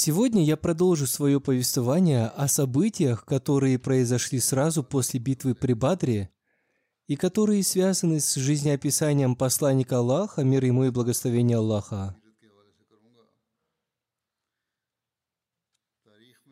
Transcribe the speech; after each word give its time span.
Сегодня 0.00 0.44
я 0.44 0.56
продолжу 0.56 1.08
свое 1.08 1.40
повествование 1.40 2.26
о 2.26 2.46
событиях, 2.46 3.24
которые 3.24 3.80
произошли 3.80 4.38
сразу 4.38 4.84
после 4.84 5.18
битвы 5.18 5.56
при 5.56 5.72
Бадре 5.72 6.30
и 7.08 7.16
которые 7.16 7.64
связаны 7.64 8.20
с 8.20 8.36
жизнеописанием 8.36 9.34
посланника 9.34 9.98
Аллаха, 9.98 10.44
мир 10.44 10.64
ему 10.64 10.84
и 10.84 10.90
благословение 10.90 11.56
Аллаха. 11.56 12.14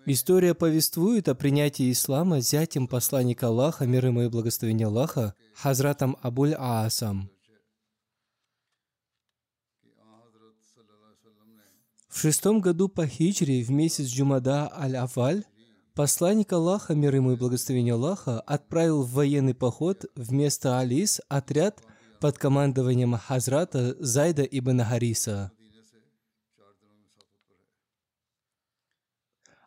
История 0.07 0.57
повествует 0.57 1.29
о 1.29 1.37
принятии 1.37 1.93
ислама 1.93 2.41
зятем 2.41 2.89
посланника 2.89 3.47
Аллаха, 3.47 3.87
мир 3.87 4.07
ему 4.07 4.23
и 4.23 4.29
благословение 4.29 4.89
Аллаха, 4.89 5.35
Хазратом 5.55 6.17
Абуль 6.21 6.55
Аасам. 6.59 7.31
В 12.17 12.19
шестом 12.19 12.63
году 12.63 12.89
по 12.89 13.07
хиджре 13.07 13.63
в 13.63 13.71
месяц 13.71 14.07
Джумада 14.07 14.73
Аль-Аваль 14.75 15.45
посланник 15.95 16.51
Аллаха, 16.51 16.95
мир 16.95 17.15
ему 17.15 17.33
и 17.33 17.37
благословение 17.37 17.93
Аллаха, 17.93 18.41
отправил 18.41 19.03
в 19.03 19.13
военный 19.13 19.53
поход 19.53 20.07
вместо 20.15 20.79
Алис 20.79 21.21
отряд 21.29 21.83
под 22.19 22.39
командованием 22.39 23.13
Хазрата 23.19 23.97
Зайда 24.01 24.45
ибн 24.45 24.81
Хариса. 24.81 25.53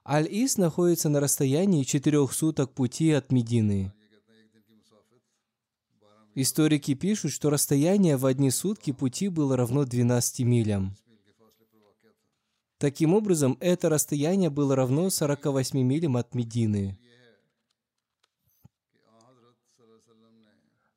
Аль-Ис 0.03 0.57
находится 0.57 1.07
на 1.07 1.19
расстоянии 1.19 1.83
четырех 1.83 2.33
суток 2.33 2.73
пути 2.73 3.11
от 3.11 3.31
Медины. 3.31 3.93
Историки 6.33 6.95
пишут, 6.95 7.31
что 7.31 7.51
расстояние 7.51 8.17
в 8.17 8.25
одни 8.25 8.49
сутки 8.49 8.91
пути 8.91 9.29
было 9.29 9.55
равно 9.55 9.85
12 9.85 10.39
милям. 10.39 10.95
Таким 12.79 13.13
образом, 13.13 13.57
это 13.59 13.89
расстояние 13.89 14.49
было 14.49 14.73
равно 14.73 15.09
48 15.09 15.81
милям 15.81 16.15
от 16.15 16.33
Медины. 16.33 16.97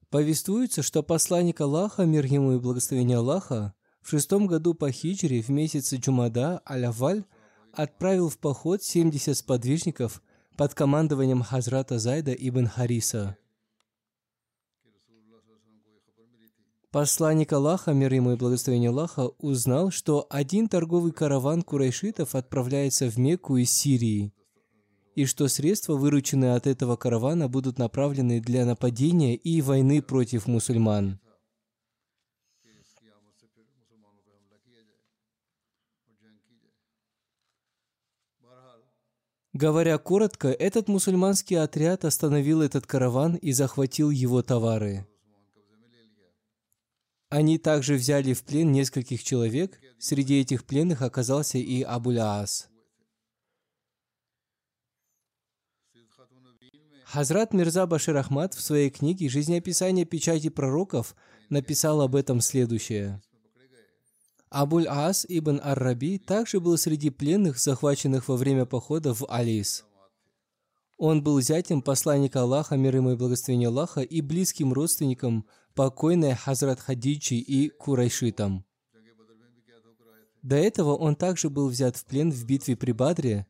Повествуется, 0.09 0.83
что 0.83 1.03
посланник 1.03 1.61
Аллаха, 1.61 2.05
мир 2.05 2.25
ему 2.25 2.53
и 2.53 2.61
благословение 2.61 3.19
Аллаха, 3.19 3.75
в 4.01 4.11
шестом 4.11 4.47
году 4.47 4.75
по 4.75 4.93
хиджре 4.93 5.43
в 5.43 5.49
месяце 5.49 5.97
Джумада 5.97 6.63
Аль-Аваль 6.69 7.25
отправил 7.73 8.29
в 8.29 8.39
поход 8.39 8.85
70 8.85 9.37
сподвижников 9.37 10.23
под 10.57 10.75
командованием 10.75 11.43
Хазрата 11.43 11.99
Зайда 11.99 12.33
ибн 12.33 12.69
Хариса. 12.69 13.37
Посланник 16.93 17.51
Аллаха, 17.55 17.95
мир 17.95 18.13
ему 18.13 18.33
и 18.33 18.37
благословение 18.37 18.91
Аллаха, 18.91 19.31
узнал, 19.39 19.91
что 19.91 20.27
один 20.29 20.69
торговый 20.69 21.13
караван 21.13 21.63
курайшитов 21.63 22.35
отправляется 22.35 23.09
в 23.09 23.17
Мекку 23.17 23.57
из 23.57 23.71
Сирии, 23.71 24.35
и 25.15 25.25
что 25.25 25.49
средства, 25.49 25.95
вырученные 25.95 26.55
от 26.55 26.67
этого 26.67 26.97
каравана, 26.97 27.49
будут 27.49 27.79
направлены 27.79 28.43
для 28.43 28.67
нападения 28.67 29.35
и 29.35 29.63
войны 29.63 30.03
против 30.03 30.47
мусульман. 30.47 31.19
Говоря 39.55 39.97
коротко, 39.97 40.49
этот 40.49 40.89
мусульманский 40.89 41.59
отряд 41.59 42.05
остановил 42.05 42.61
этот 42.61 42.87
караван 42.87 43.37
и 43.37 43.53
захватил 43.53 44.11
его 44.11 44.43
товары. 44.43 45.07
Они 47.33 47.57
также 47.57 47.95
взяли 47.95 48.35
в 48.35 48.43
плен 48.43 48.73
нескольких 48.73 49.25
человек. 49.25 49.81
Среди 49.99 50.39
этих 50.39 50.67
пленных 50.67 51.01
оказался 51.01 51.57
и 51.57 51.81
Абуль-Аас. 51.81 52.69
Хазрат 57.07 57.55
Мирза 57.55 57.87
Башир 57.87 58.19
Ахмад 58.19 58.53
в 58.53 58.61
своей 58.61 58.91
книге 58.91 59.31
«Жизнеописание 59.31 60.05
печати 60.05 60.51
пророков» 60.51 61.17
написал 61.49 62.03
об 62.03 62.17
этом 62.17 62.43
следующее. 62.43 63.23
Абуль-Аас 64.51 65.25
ибн 65.27 65.59
Ар-Раби 65.65 66.19
также 66.19 66.61
был 66.61 66.77
среди 66.77 67.09
пленных, 67.09 67.59
захваченных 67.59 68.29
во 68.29 68.37
время 68.37 68.67
похода 68.67 69.15
в 69.15 69.25
Алис. 69.31 69.87
Он 70.99 71.23
был 71.23 71.41
зятем 71.41 71.81
посланника 71.81 72.43
Аллаха, 72.43 72.77
мир 72.77 72.97
ему 72.97 73.13
и 73.13 73.17
благословение 73.17 73.69
Аллаха, 73.69 74.03
и 74.03 74.21
близким 74.21 74.75
родственником 74.75 75.47
покойной 75.75 76.35
Хазрат 76.35 76.81
Хадиджи 76.81 77.37
и 77.37 77.69
Курайшитам. 77.69 78.65
До 80.43 80.57
этого 80.57 80.95
он 80.95 81.15
также 81.15 81.51
был 81.51 81.69
взят 81.69 81.97
в 81.97 82.05
плен 82.05 82.33
в 82.33 82.45
битве 82.45 82.77
при 82.77 82.93
Бадре, 82.93 83.47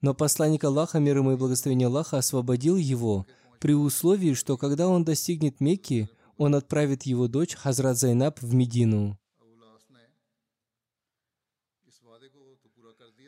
но 0.00 0.12
посланник 0.12 0.64
Аллаха, 0.64 0.98
мир 0.98 1.16
ему 1.18 1.32
и 1.32 1.36
благословение 1.36 1.86
Аллаха, 1.86 2.18
освободил 2.18 2.76
его 2.76 3.26
при 3.60 3.74
условии, 3.74 4.34
что 4.34 4.58
когда 4.58 4.88
он 4.88 5.04
достигнет 5.04 5.60
Мекки, 5.60 6.10
он 6.36 6.54
отправит 6.54 7.04
его 7.04 7.28
дочь 7.28 7.54
Хазрат 7.54 7.96
Зайнаб 7.96 8.40
в 8.42 8.54
Медину. 8.54 9.18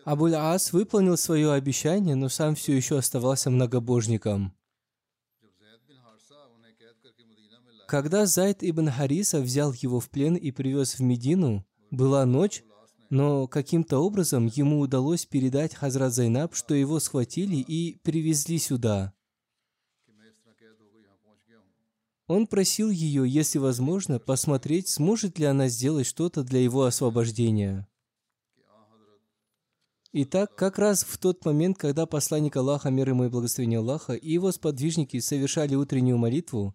Абуль-Ас 0.05 0.73
выполнил 0.73 1.17
свое 1.17 1.53
обещание, 1.53 2.15
но 2.15 2.29
сам 2.29 2.55
все 2.55 2.77
еще 2.77 2.99
оставался 2.99 3.51
многобожником. 3.51 4.56
Когда 7.87 8.27
Зайд 8.27 8.65
ибн 8.65 8.89
Хариса 8.89 9.41
взял 9.41 9.73
его 9.73 10.01
в 10.01 10.11
плен 10.11 10.35
и 10.35 10.51
привез 10.51 10.99
в 10.99 11.03
Медину, 11.03 11.65
была 11.93 12.27
ночь, 12.27 12.65
но 13.11 13.47
каким-то 13.47 13.99
образом 13.99 14.47
ему 14.47 14.81
удалось 14.81 15.25
передать 15.25 15.75
Хазрат 15.75 16.13
Зайнаб, 16.13 16.55
что 16.55 16.75
его 16.75 16.99
схватили 16.99 17.57
и 17.57 17.99
привезли 18.03 18.59
сюда. 18.59 19.13
Он 22.27 22.49
просил 22.49 22.91
ее, 22.91 23.29
если 23.29 23.59
возможно, 23.59 24.19
посмотреть, 24.19 24.89
сможет 24.89 25.39
ли 25.39 25.45
она 25.45 25.69
сделать 25.69 26.09
что-то 26.09 26.43
для 26.43 26.59
его 26.59 26.83
освобождения. 26.83 27.87
Итак, 30.13 30.57
как 30.57 30.79
раз 30.79 31.05
в 31.05 31.19
тот 31.19 31.45
момент, 31.45 31.79
когда 31.79 32.05
посланник 32.07 32.57
Аллаха, 32.57 32.91
мир 32.91 33.11
ему 33.11 33.27
и 33.27 33.29
благословение 33.29 33.79
Аллаха, 33.79 34.15
и 34.15 34.33
его 34.33 34.51
сподвижники 34.51 35.21
совершали 35.21 35.77
утреннюю 35.77 36.19
молитву, 36.19 36.75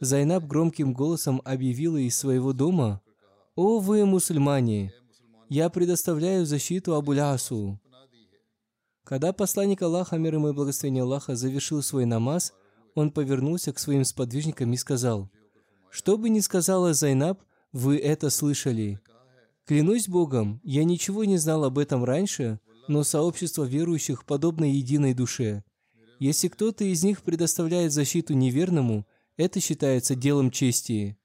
Зайнаб 0.00 0.44
громким 0.44 0.92
голосом 0.92 1.40
объявила 1.44 1.96
из 1.96 2.16
своего 2.16 2.52
дома, 2.52 3.00
«О 3.54 3.78
вы, 3.78 4.04
мусульмане, 4.04 4.92
я 5.48 5.70
предоставляю 5.70 6.44
защиту 6.44 6.94
Абуль 6.94 7.33
Асу». 7.33 7.80
Когда 9.04 9.32
посланник 9.32 9.80
Аллаха, 9.82 10.18
мир 10.18 10.34
ему 10.34 10.48
и 10.50 10.52
благословение 10.52 11.04
Аллаха, 11.04 11.36
завершил 11.36 11.82
свой 11.82 12.04
намаз, 12.04 12.52
он 12.94 13.10
повернулся 13.10 13.72
к 13.72 13.78
своим 13.78 14.04
сподвижникам 14.04 14.72
и 14.72 14.76
сказал, 14.76 15.30
«Что 15.90 16.18
бы 16.18 16.28
ни 16.28 16.40
сказала 16.40 16.92
Зайнаб, 16.92 17.40
вы 17.72 17.98
это 17.98 18.30
слышали. 18.30 19.00
Клянусь 19.66 20.08
Богом, 20.08 20.60
я 20.62 20.84
ничего 20.84 21.24
не 21.24 21.38
знал 21.38 21.64
об 21.64 21.78
этом 21.78 22.04
раньше, 22.04 22.60
но 22.88 23.02
сообщество 23.02 23.64
верующих 23.64 24.24
подобно 24.24 24.64
единой 24.64 25.14
душе. 25.14 25.64
Если 26.18 26.48
кто-то 26.48 26.84
из 26.84 27.02
них 27.02 27.22
предоставляет 27.22 27.92
защиту 27.92 28.34
неверному, 28.34 29.06
это 29.36 29.60
считается 29.60 30.14
делом 30.14 30.50
чести. 30.50 31.18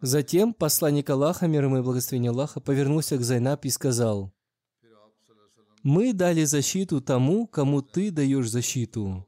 Затем 0.00 0.52
посланник 0.52 1.08
Аллаха, 1.10 1.46
мир 1.46 1.64
ему 1.64 1.78
и 1.78 1.82
благословение 1.82 2.30
Аллаха, 2.30 2.60
повернулся 2.60 3.16
к 3.16 3.22
Зайнаб 3.22 3.64
и 3.64 3.70
сказал, 3.70 4.32
«Мы 5.84 6.12
дали 6.12 6.44
защиту 6.44 7.00
тому, 7.00 7.46
кому 7.46 7.82
ты 7.82 8.10
даешь 8.10 8.50
защиту». 8.50 9.26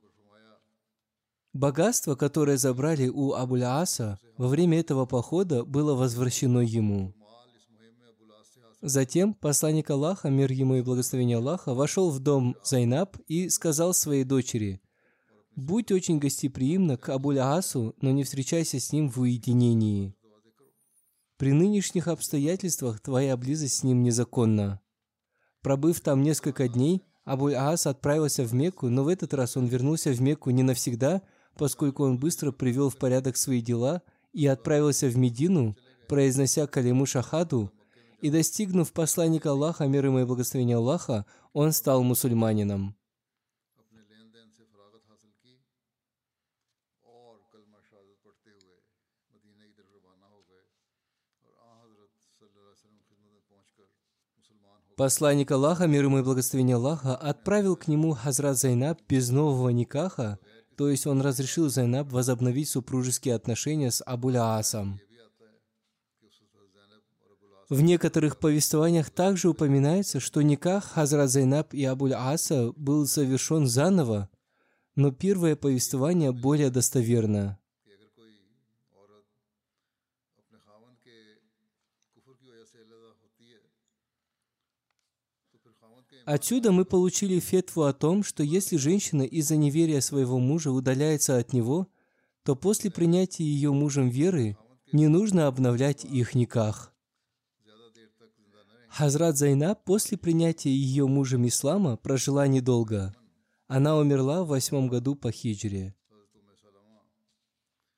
Богатство, 1.52 2.16
которое 2.16 2.56
забрали 2.56 3.06
у 3.06 3.34
Абуляаса 3.34 4.18
во 4.36 4.48
время 4.48 4.80
этого 4.80 5.06
похода, 5.06 5.64
было 5.64 5.94
возвращено 5.94 6.58
ему. 6.58 7.14
Затем 8.80 9.34
посланник 9.34 9.88
Аллаха, 9.90 10.28
мир 10.28 10.50
ему 10.50 10.74
и 10.74 10.82
благословение 10.82 11.36
Аллаха, 11.36 11.72
вошел 11.72 12.10
в 12.10 12.18
дом 12.18 12.56
Зайнаб 12.64 13.16
и 13.28 13.48
сказал 13.48 13.94
своей 13.94 14.24
дочери, 14.24 14.80
«Будь 15.56 15.92
очень 15.92 16.18
гостеприимна 16.18 16.96
к 16.96 17.08
Абуль-Асу, 17.08 17.94
но 18.00 18.10
не 18.10 18.24
встречайся 18.24 18.80
с 18.80 18.92
ним 18.92 19.08
в 19.08 19.18
уединении. 19.18 20.14
При 21.36 21.52
нынешних 21.52 22.08
обстоятельствах 22.08 23.00
твоя 23.00 23.36
близость 23.36 23.78
с 23.78 23.84
ним 23.84 24.02
незаконна». 24.02 24.80
Пробыв 25.62 26.00
там 26.00 26.22
несколько 26.22 26.68
дней, 26.68 27.02
Абуль-Ас 27.24 27.86
отправился 27.86 28.44
в 28.44 28.52
Мекку, 28.52 28.88
но 28.88 29.04
в 29.04 29.08
этот 29.08 29.32
раз 29.32 29.56
он 29.56 29.66
вернулся 29.66 30.10
в 30.10 30.20
Мекку 30.20 30.50
не 30.50 30.62
навсегда, 30.62 31.22
поскольку 31.56 32.04
он 32.04 32.18
быстро 32.18 32.52
привел 32.52 32.90
в 32.90 32.96
порядок 32.96 33.36
свои 33.36 33.62
дела 33.62 34.02
и 34.32 34.46
отправился 34.46 35.06
в 35.08 35.16
Медину, 35.16 35.76
произнося 36.08 36.66
калиму 36.66 37.06
шахаду, 37.06 37.72
и 38.20 38.30
достигнув 38.30 38.92
посланника 38.92 39.50
Аллаха, 39.50 39.86
мир 39.86 40.06
и 40.06 40.24
благословения 40.24 40.76
Аллаха, 40.76 41.26
он 41.52 41.72
стал 41.72 42.02
мусульманином. 42.02 42.96
Посланник 54.96 55.50
Аллаха, 55.50 55.88
мир 55.88 56.04
ему 56.04 56.20
и 56.20 56.22
благословение 56.22 56.76
Аллаха, 56.76 57.16
отправил 57.16 57.74
к 57.74 57.88
нему 57.88 58.12
Хазрат 58.12 58.56
Зайнаб 58.56 59.00
без 59.08 59.28
нового 59.30 59.70
никаха, 59.70 60.38
то 60.76 60.88
есть 60.88 61.06
он 61.06 61.20
разрешил 61.20 61.68
Зайнаб 61.68 62.12
возобновить 62.12 62.68
супружеские 62.68 63.34
отношения 63.34 63.90
с 63.90 64.02
Абуль 64.04 64.56
Асом. 64.56 65.00
В 67.68 67.80
некоторых 67.80 68.38
повествованиях 68.38 69.10
также 69.10 69.48
упоминается, 69.48 70.20
что 70.20 70.42
никах 70.42 70.84
Хазрат 70.92 71.28
Зайнаб 71.28 71.74
и 71.74 71.84
Абуль 71.84 72.14
Аса 72.14 72.72
был 72.76 73.08
совершен 73.08 73.66
заново, 73.66 74.28
но 74.94 75.10
первое 75.10 75.56
повествование 75.56 76.30
более 76.30 76.70
достоверно. 76.70 77.58
Отсюда 86.24 86.72
мы 86.72 86.84
получили 86.84 87.38
фетву 87.38 87.82
о 87.82 87.92
том, 87.92 88.22
что 88.22 88.42
если 88.42 88.76
женщина 88.76 89.22
из-за 89.22 89.56
неверия 89.56 90.00
своего 90.00 90.38
мужа 90.38 90.70
удаляется 90.70 91.36
от 91.36 91.52
него, 91.52 91.86
то 92.44 92.56
после 92.56 92.90
принятия 92.90 93.44
ее 93.44 93.72
мужем 93.72 94.08
веры 94.08 94.56
не 94.92 95.08
нужно 95.08 95.46
обновлять 95.46 96.04
их 96.04 96.34
никах. 96.34 96.92
Хазрат 98.88 99.36
Зайнаб 99.36 99.82
после 99.84 100.16
принятия 100.16 100.70
ее 100.70 101.06
мужем 101.06 101.46
ислама 101.46 101.96
прожила 101.96 102.46
недолго. 102.46 103.14
Она 103.66 103.96
умерла 103.96 104.44
в 104.44 104.48
восьмом 104.48 104.88
году 104.88 105.16
по 105.16 105.32
хиджре. 105.32 105.94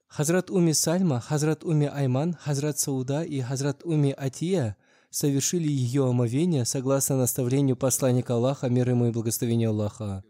Хазрат 0.07 0.51
Уми 0.51 0.73
Сальма, 0.73 1.21
Хазрат 1.21 1.65
Уми 1.65 1.87
Айман, 1.87 2.33
Хазрат 2.33 2.79
Сауда 2.79 3.23
и 3.23 3.41
Хазрат 3.43 3.85
Уми 3.85 4.15
Атия 4.17 4.77
совершили 5.11 5.69
ее 5.69 6.09
омовение 6.09 6.65
согласно 6.65 7.17
наставлению 7.17 7.77
посланника 7.77 8.35
Аллаха, 8.35 8.69
мир 8.69 8.91
ему 8.91 9.07
и 9.07 9.13
благословения 9.13 9.69
Аллаха. 9.69 10.25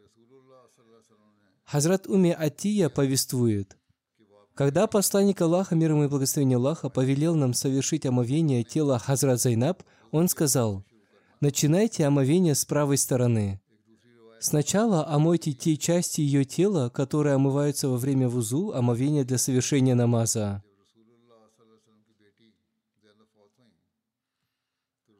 Хазрат 1.65 2.07
Уми 2.07 2.31
Атия 2.31 2.89
повествует, 2.89 3.77
когда 4.55 4.87
посланник 4.87 5.41
Аллаха, 5.41 5.75
мир 5.75 5.91
ему 5.91 6.05
и 6.05 6.09
благословение 6.09 6.57
Аллаха, 6.57 6.89
повелел 6.89 7.35
нам 7.35 7.55
совершить 7.55 8.07
омовение 8.07 8.65
тела 8.65 8.99
Хазрат 8.99 9.41
Зайнаб– 9.41 9.83
он 10.11 10.29
сказал, 10.29 10.85
начинайте 11.41 12.07
омовение 12.07 12.55
с 12.55 12.65
правой 12.65 12.97
стороны. 12.97 13.61
Сначала 14.41 15.07
омойте 15.07 15.53
те 15.53 15.77
части 15.77 16.21
ее 16.21 16.45
тела, 16.45 16.89
которые 16.91 17.35
омываются 17.35 17.89
во 17.89 17.97
время 17.97 18.29
вузу, 18.29 18.73
омовения 18.73 19.25
для 19.25 19.39
совершения 19.39 19.95
намаза. 19.95 20.63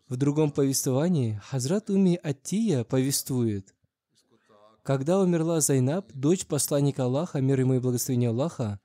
В 0.09 0.17
другом 0.17 0.51
повествовании 0.51 1.41
Хазрат 1.45 1.91
Уми 1.91 2.19
Аттия 2.23 2.85
повествует, 2.85 3.75
когда 4.83 5.19
умерла 5.19 5.61
Зайнаб, 5.61 6.13
дочь 6.13 6.47
посланника 6.47 7.05
Аллаха, 7.05 7.41
мир 7.41 7.61
ему 7.61 7.75
и 7.75 7.81
благословения 7.81 8.31
Аллаха, 8.31 8.81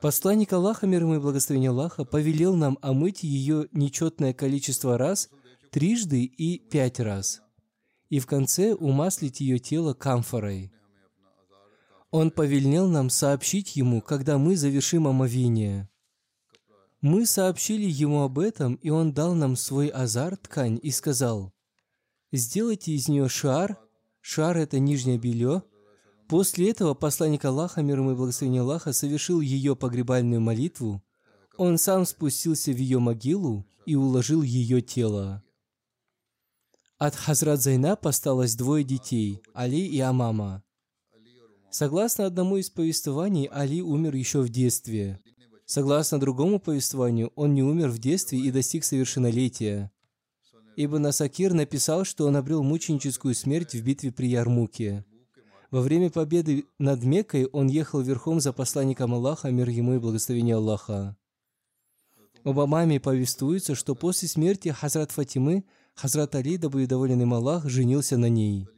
Посланник 0.00 0.52
Аллаха, 0.52 0.86
мир 0.86 1.02
ему 1.02 1.16
и 1.16 1.18
благословение 1.18 1.70
Аллаха, 1.70 2.04
повелел 2.04 2.54
нам 2.54 2.78
омыть 2.82 3.22
ее 3.22 3.66
нечетное 3.72 4.34
количество 4.34 4.98
раз, 4.98 5.30
трижды 5.70 6.24
и 6.24 6.58
пять 6.58 7.00
раз, 7.00 7.40
и 8.10 8.18
в 8.18 8.26
конце 8.26 8.74
умаслить 8.74 9.40
ее 9.40 9.58
тело 9.58 9.94
камфорой. 9.94 10.70
Он 12.10 12.30
повелел 12.30 12.88
нам 12.88 13.10
сообщить 13.10 13.74
ему, 13.76 14.00
когда 14.02 14.38
мы 14.38 14.56
завершим 14.56 15.06
омовение. 15.08 15.88
Мы 17.00 17.26
сообщили 17.26 17.84
ему 17.84 18.22
об 18.22 18.38
этом, 18.38 18.74
и 18.76 18.90
он 18.90 19.12
дал 19.12 19.34
нам 19.34 19.56
свой 19.56 19.88
азар, 19.88 20.36
ткань, 20.36 20.78
и 20.82 20.90
сказал, 20.90 21.52
«Сделайте 22.32 22.92
из 22.92 23.08
нее 23.08 23.28
шар, 23.28 23.78
шар– 24.20 24.56
это 24.58 24.78
нижнее 24.78 25.18
белье, 25.18 25.62
После 26.28 26.70
этого 26.70 26.94
посланник 26.94 27.44
Аллаха, 27.44 27.82
мир 27.82 28.00
ему 28.00 28.12
и 28.12 28.14
благословение 28.16 28.62
Аллаха, 28.62 28.92
совершил 28.92 29.40
ее 29.40 29.76
погребальную 29.76 30.40
молитву. 30.40 31.02
Он 31.56 31.78
сам 31.78 32.04
спустился 32.04 32.72
в 32.72 32.76
ее 32.76 32.98
могилу 32.98 33.64
и 33.86 33.94
уложил 33.94 34.42
ее 34.42 34.80
тело. 34.80 35.44
От 36.98 37.14
Хазрат 37.14 37.60
Зайнаб 37.60 38.04
осталось 38.06 38.56
двое 38.56 38.82
детей– 38.82 39.40
Али 39.54 39.86
и 39.86 40.00
Амама. 40.00 40.64
Согласно 41.70 42.26
одному 42.26 42.56
из 42.56 42.70
повествований, 42.70 43.46
Али 43.46 43.80
умер 43.82 44.16
еще 44.16 44.40
в 44.40 44.48
детстве. 44.48 45.20
Согласно 45.66 46.20
другому 46.20 46.60
повествованию, 46.60 47.32
он 47.34 47.52
не 47.52 47.62
умер 47.64 47.88
в 47.88 47.98
детстве 47.98 48.38
и 48.38 48.52
достиг 48.52 48.84
совершеннолетия. 48.84 49.90
Ибн 50.76 51.06
Асакир 51.06 51.54
написал, 51.54 52.04
что 52.04 52.26
он 52.26 52.36
обрел 52.36 52.62
мученическую 52.62 53.34
смерть 53.34 53.74
в 53.74 53.82
битве 53.82 54.12
при 54.12 54.28
Ярмуке. 54.28 55.04
Во 55.72 55.80
время 55.80 56.10
победы 56.10 56.66
над 56.78 57.02
Меккой 57.02 57.46
он 57.46 57.66
ехал 57.66 58.00
верхом 58.00 58.40
за 58.40 58.52
посланником 58.52 59.12
Аллаха, 59.12 59.50
мир 59.50 59.68
ему 59.68 59.94
и 59.94 59.98
благословение 59.98 60.54
Аллаха. 60.54 61.16
Об 62.44 62.60
Амаме 62.60 63.00
повествуется, 63.00 63.74
что 63.74 63.96
после 63.96 64.28
смерти 64.28 64.68
Хазрат 64.68 65.10
Фатимы, 65.10 65.64
Хазрат 65.94 66.36
Али, 66.36 66.58
да 66.58 66.68
будет 66.68 66.90
доволен 66.90 67.20
им 67.20 67.34
Аллах, 67.34 67.68
женился 67.68 68.16
на 68.16 68.28
ней. 68.28 68.68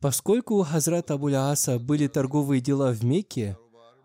Поскольку 0.00 0.54
у 0.54 0.62
Хазрата 0.62 1.14
Абуля 1.14 1.50
Аса 1.50 1.78
были 1.78 2.06
торговые 2.06 2.62
дела 2.62 2.92
в 2.92 3.04
Мекке, 3.04 3.58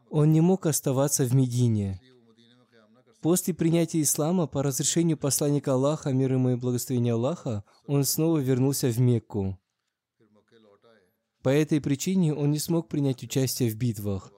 он 0.10 0.32
не 0.32 0.42
мог 0.42 0.66
оставаться 0.66 1.26
в 1.26 1.34
Медине. 1.34 2.02
После 3.22 3.54
принятия 3.54 4.02
ислама 4.02 4.48
по 4.48 4.64
разрешению 4.64 5.18
посланника 5.18 5.74
Аллаха, 5.74 6.14
мир 6.14 6.34
ему 6.34 6.52
и 6.52 6.56
благословение 6.56 7.14
Аллаха, 7.14 7.64
он 7.86 8.06
снова 8.06 8.38
вернулся 8.38 8.88
в 8.88 9.00
Мекку. 9.00 9.60
По 11.44 11.50
этой 11.50 11.82
причине 11.82 12.34
он 12.34 12.52
не 12.52 12.60
смог 12.60 12.88
принять 12.88 13.24
участие 13.24 13.70
в 13.70 13.76
битвах. 13.76 14.32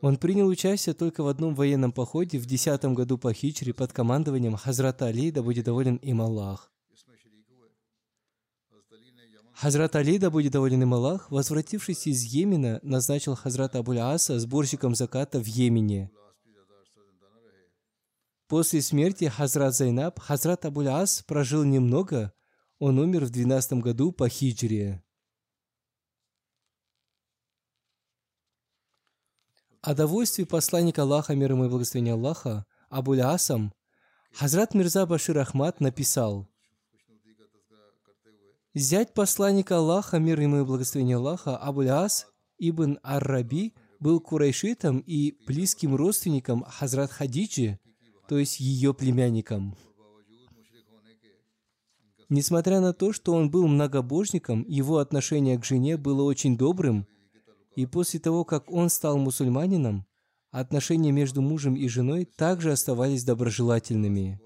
Он 0.00 0.16
принял 0.16 0.48
участие 0.48 0.94
только 0.94 1.22
в 1.22 1.28
одном 1.28 1.54
военном 1.54 1.92
походе 1.92 2.38
в 2.38 2.46
десятом 2.46 2.94
году 2.94 3.18
по 3.18 3.32
хичре 3.32 3.72
под 3.72 3.92
командованием 3.92 4.56
Хазрата 4.56 5.06
Али, 5.06 5.30
да 5.30 5.42
будет 5.42 5.66
доволен 5.66 5.96
им 5.96 6.20
Аллах. 6.20 6.71
Хазрат 9.62 9.94
Али, 9.94 10.18
да 10.18 10.28
будет 10.28 10.50
доволен 10.50 10.82
им 10.82 10.92
Аллах, 10.92 11.30
возвратившись 11.30 12.08
из 12.08 12.24
Йемена, 12.24 12.80
назначил 12.82 13.36
Хазрата 13.36 13.78
Абуль-Аса 13.78 14.40
сборщиком 14.40 14.96
заката 14.96 15.38
в 15.38 15.46
Йемене. 15.46 16.10
После 18.48 18.82
смерти 18.82 19.26
Хазрат 19.26 19.76
Зайнаб, 19.76 20.18
Хазрат 20.18 20.64
Абуль-Ас 20.64 21.22
прожил 21.28 21.62
немного, 21.62 22.32
он 22.80 22.98
умер 22.98 23.26
в 23.26 23.30
12 23.30 23.74
году 23.74 24.10
по 24.10 24.28
хиджре. 24.28 25.00
О 29.80 29.94
довольстве 29.94 30.44
посланника 30.44 31.02
Аллаха, 31.02 31.36
мир 31.36 31.52
ему 31.52 31.66
и 31.66 31.68
благословения 31.68 32.14
Аллаха, 32.14 32.66
Абуль-Асам, 32.90 33.70
Хазрат 34.32 34.74
Мирза 34.74 35.06
Башир 35.06 35.38
Ахмад 35.38 35.78
написал– 35.78 36.48
Зять 38.74 39.12
посланника 39.12 39.76
Аллаха, 39.76 40.18
мир 40.18 40.40
ему 40.40 40.60
и 40.60 40.64
благословения 40.64 41.18
Аллаха, 41.18 41.58
Абуль 41.58 41.90
Ас 41.90 42.26
ибн 42.58 42.98
Ар-Раби 43.02 43.74
был 44.00 44.18
курайшитом 44.18 45.00
и 45.00 45.34
близким 45.46 45.94
родственником 45.94 46.64
Хазрат 46.66 47.10
Хадиджи, 47.10 47.78
то 48.28 48.38
есть 48.38 48.60
ее 48.60 48.94
племянником. 48.94 49.76
Несмотря 52.30 52.80
на 52.80 52.94
то, 52.94 53.12
что 53.12 53.34
он 53.34 53.50
был 53.50 53.66
многобожником, 53.66 54.64
его 54.66 54.98
отношение 54.98 55.58
к 55.58 55.66
жене 55.66 55.98
было 55.98 56.22
очень 56.22 56.56
добрым, 56.56 57.06
и 57.76 57.84
после 57.84 58.20
того, 58.20 58.46
как 58.46 58.70
он 58.70 58.88
стал 58.88 59.18
мусульманином, 59.18 60.06
отношения 60.50 61.12
между 61.12 61.42
мужем 61.42 61.76
и 61.76 61.88
женой 61.88 62.24
также 62.24 62.72
оставались 62.72 63.24
доброжелательными. 63.24 64.40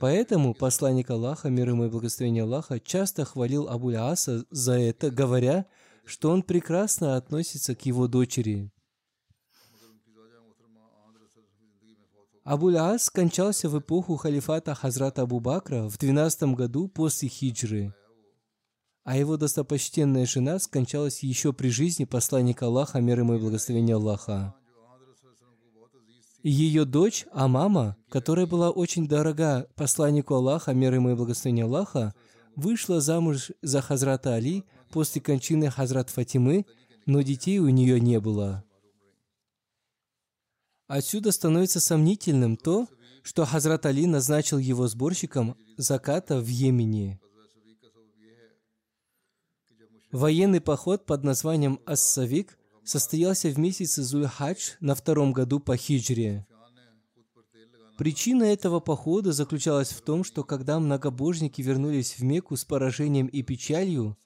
Поэтому 0.00 0.54
посланник 0.54 1.10
Аллаха, 1.10 1.50
мир 1.50 1.68
ему 1.68 1.84
и 1.84 1.90
благословение 1.90 2.44
Аллаха, 2.44 2.80
часто 2.80 3.26
хвалил 3.26 3.68
Абу 3.68 3.90
Аса 3.90 4.46
за 4.50 4.78
это, 4.78 5.10
говоря, 5.10 5.66
что 6.06 6.30
он 6.30 6.42
прекрасно 6.42 7.16
относится 7.16 7.74
к 7.74 7.84
его 7.84 8.08
дочери. 8.08 8.72
Абуль-Ас 12.42 13.04
скончался 13.04 13.68
в 13.68 13.78
эпоху 13.78 14.16
халифата 14.16 14.74
Хазрата 14.74 15.22
Абу 15.22 15.38
Бакра 15.38 15.88
в 15.88 15.98
12 15.98 16.54
году 16.54 16.88
после 16.88 17.28
хиджры, 17.28 17.94
а 19.04 19.18
его 19.18 19.36
достопочтенная 19.36 20.24
жена 20.24 20.58
скончалась 20.58 21.22
еще 21.22 21.52
при 21.52 21.68
жизни 21.68 22.04
посланника 22.04 22.66
Аллаха, 22.66 23.00
мир 23.00 23.20
ему 23.20 23.34
и 23.34 23.38
благословения 23.38 23.96
Аллаха. 23.96 24.54
Ее 26.42 26.86
дочь 26.86 27.26
Амама, 27.32 27.96
которая 28.08 28.46
была 28.46 28.70
очень 28.70 29.06
дорога 29.06 29.68
посланнику 29.76 30.34
Аллаха, 30.34 30.72
мир 30.72 30.94
ему 30.94 31.10
и 31.10 31.14
благословения 31.14 31.64
Аллаха, 31.64 32.14
вышла 32.56 33.00
замуж 33.00 33.50
за 33.60 33.82
Хазрата 33.82 34.34
Али 34.34 34.64
после 34.90 35.20
кончины 35.20 35.70
Хазрат 35.70 36.08
Фатимы, 36.08 36.64
но 37.04 37.20
детей 37.20 37.58
у 37.58 37.68
нее 37.68 38.00
не 38.00 38.20
было. 38.20 38.64
Отсюда 40.86 41.30
становится 41.30 41.78
сомнительным 41.78 42.56
то, 42.56 42.88
что 43.22 43.44
Хазрат 43.44 43.84
Али 43.84 44.06
назначил 44.06 44.58
его 44.58 44.88
сборщиком 44.88 45.56
заката 45.76 46.40
в 46.40 46.46
Йемене. 46.46 47.20
Военный 50.10 50.60
поход 50.60 51.04
под 51.04 51.22
названием 51.22 51.80
Ас-Савик 51.86 52.58
состоялся 52.90 53.48
в 53.48 53.58
месяце 53.58 54.02
Зуль-Хадж 54.02 54.76
на 54.80 54.94
втором 54.94 55.32
году 55.32 55.60
по 55.60 55.76
хиджре. 55.76 56.46
Причина 57.96 58.44
этого 58.44 58.80
похода 58.80 59.32
заключалась 59.32 59.90
в 59.90 60.00
том, 60.00 60.24
что 60.24 60.42
когда 60.42 60.80
многобожники 60.80 61.60
вернулись 61.60 62.18
в 62.18 62.22
Мекку 62.22 62.56
с 62.56 62.64
поражением 62.64 63.26
и 63.26 63.42
печалью, 63.42 64.16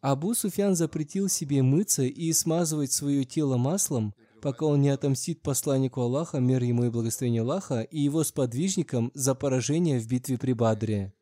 Абу 0.00 0.34
Суфян 0.34 0.76
запретил 0.76 1.28
себе 1.28 1.62
мыться 1.62 2.02
и 2.02 2.32
смазывать 2.32 2.92
свое 2.92 3.24
тело 3.24 3.56
маслом– 3.56 4.14
пока 4.46 4.66
он 4.66 4.80
не 4.80 4.90
отомстит 4.90 5.42
посланнику 5.42 6.00
Аллаха, 6.00 6.38
мир 6.38 6.62
ему 6.62 6.84
и 6.84 6.90
благословение 6.90 7.42
Аллаха, 7.42 7.80
и 7.80 7.98
его 7.98 8.22
сподвижникам 8.22 9.10
за 9.12 9.34
поражение 9.34 9.98
в 9.98 10.06
битве 10.06 10.38
при 10.38 10.52
Бадре. 10.52 11.12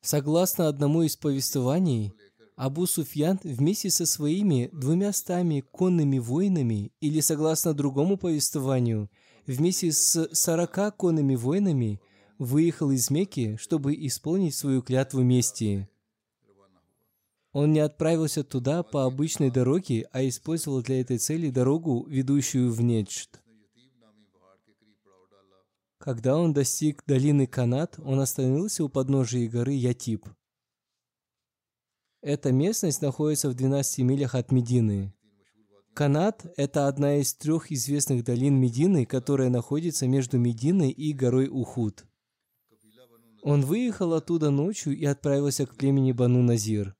Согласно 0.00 0.68
одному 0.68 1.02
из 1.02 1.14
повествований, 1.16 2.14
Абу 2.56 2.86
Суфьян 2.86 3.38
вместе 3.44 3.90
со 3.90 4.06
своими 4.06 4.70
двумя 4.72 5.12
стами 5.12 5.60
конными 5.60 6.18
воинами, 6.18 6.90
или 7.00 7.20
согласно 7.20 7.74
другому 7.74 8.16
повествованию, 8.16 9.10
вместе 9.46 9.92
с 9.92 10.30
сорока 10.32 10.90
конными 10.90 11.34
воинами, 11.34 12.00
выехал 12.38 12.90
из 12.90 13.10
Мекки, 13.10 13.56
чтобы 13.56 13.94
исполнить 13.94 14.54
свою 14.54 14.80
клятву 14.80 15.22
мести. 15.22 15.86
Он 17.52 17.72
не 17.72 17.80
отправился 17.80 18.42
туда 18.42 18.82
по 18.82 19.04
обычной 19.04 19.50
дороге, 19.50 20.08
а 20.12 20.26
использовал 20.26 20.82
для 20.82 21.00
этой 21.00 21.18
цели 21.18 21.50
дорогу, 21.50 22.06
ведущую 22.08 22.72
в 22.72 22.80
Неджд. 22.80 23.38
Когда 25.98 26.38
он 26.38 26.54
достиг 26.54 27.02
долины 27.06 27.46
Канат, 27.46 27.98
он 27.98 28.20
остановился 28.20 28.84
у 28.84 28.88
подножия 28.88 29.48
горы 29.48 29.72
Ятиб. 29.72 30.26
Эта 32.26 32.50
местность 32.50 33.02
находится 33.02 33.48
в 33.48 33.54
12 33.54 33.98
милях 33.98 34.34
от 34.34 34.50
Медины. 34.50 35.14
Канат– 35.94 36.44
это 36.56 36.88
одна 36.88 37.18
из 37.18 37.32
трех 37.34 37.70
известных 37.70 38.24
долин 38.24 38.56
Медины, 38.56 39.06
которая 39.06 39.48
находится 39.48 40.08
между 40.08 40.36
Мединой 40.36 40.90
и 40.90 41.12
горой 41.12 41.46
Ухуд. 41.48 42.04
Он 43.44 43.60
выехал 43.60 44.12
оттуда 44.12 44.50
ночью 44.50 44.98
и 44.98 45.04
отправился 45.04 45.66
к 45.66 45.76
племени 45.76 46.10
Бану 46.10 46.42
Назир. 46.42 46.96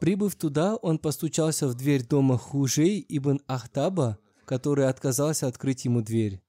Прибыв 0.00 0.36
туда, 0.36 0.76
он 0.76 0.98
постучался 0.98 1.66
в 1.66 1.74
дверь 1.74 2.06
дома 2.06 2.36
Хужей 2.36 3.02
ибн 3.08 3.40
Ахтаба, 3.46 4.18
который 4.44 4.86
отказался 4.86 5.46
открыть 5.46 5.86
ему 5.86 6.02
дверь. 6.02 6.42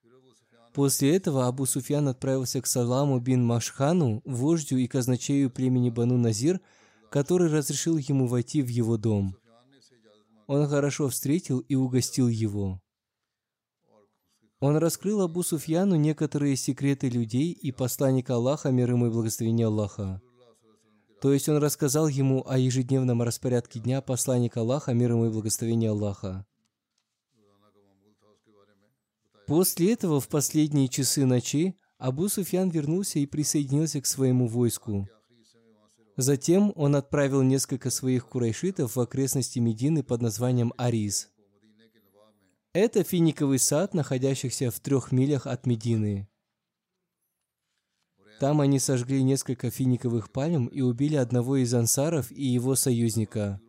После 0.74 1.15
этого 1.15 1.48
Абу 1.48 1.65
Суфьян 1.65 2.10
отправился 2.10 2.62
к 2.62 2.67
Саламу 2.67 3.22
бин 3.22 3.46
Машхану, 3.46 4.22
вождю 4.25 4.75
и 4.75 4.88
казначею 4.88 5.50
племени 5.50 5.89
Бану 5.89 6.17
Назир, 6.17 6.60
который 7.09 7.49
разрешил 7.51 7.97
ему 7.97 8.27
войти 8.27 8.61
в 8.61 8.67
его 8.67 8.97
дом. 8.97 9.35
Он 10.47 10.67
хорошо 10.67 11.09
встретил 11.09 11.59
и 11.59 11.75
угостил 11.75 12.27
его. 12.27 12.81
Он 14.59 14.75
раскрыл 14.77 15.21
Абу 15.21 15.41
Суфьяну 15.41 15.95
некоторые 15.95 16.55
секреты 16.55 17.07
людей 17.07 17.51
и 17.51 17.71
посланника 17.71 18.35
Аллаха, 18.35 18.71
мир 18.71 18.91
ему 18.91 19.07
и 19.07 19.09
благословения 19.09 19.67
Аллаха. 19.67 20.21
То 21.21 21.33
есть 21.33 21.47
он 21.49 21.57
рассказал 21.57 22.07
ему 22.07 22.45
о 22.47 22.57
ежедневном 22.57 23.21
распорядке 23.21 23.79
дня 23.79 24.01
посланника 24.01 24.61
Аллаха, 24.61 24.93
мир 24.93 25.11
ему 25.11 25.27
и 25.27 25.29
благословения 25.29 25.91
Аллаха. 25.91 26.45
После 29.47 29.93
этого 29.93 30.19
в 30.19 30.27
последние 30.27 30.87
часы 30.87 31.25
ночи 31.25 31.75
Абу 31.97 32.29
Суфьян 32.29 32.69
вернулся 32.69 33.19
и 33.19 33.25
присоединился 33.25 34.01
к 34.01 34.05
своему 34.05 34.47
войску. 34.47 35.07
Затем 36.21 36.73
он 36.75 36.97
отправил 36.97 37.43
несколько 37.43 37.89
своих 37.89 38.27
курайшитов 38.27 38.97
в 38.97 38.99
окрестности 38.99 39.59
Медины 39.59 40.03
под 40.03 40.21
названием 40.21 40.73
Ариз. 40.75 41.29
Это 42.73 43.05
финиковый 43.05 43.57
сад, 43.57 43.93
находящийся 43.93 44.69
в 44.69 44.81
трех 44.81 45.13
милях 45.13 45.47
от 45.47 45.65
Медины. 45.65 46.27
Там 48.41 48.59
они 48.59 48.79
сожгли 48.79 49.23
несколько 49.23 49.71
финиковых 49.71 50.29
пальм 50.29 50.65
и 50.65 50.81
убили 50.81 51.15
одного 51.15 51.55
из 51.55 51.73
ансаров 51.73 52.33
и 52.33 52.43
его 52.43 52.75
союзника. 52.75 53.61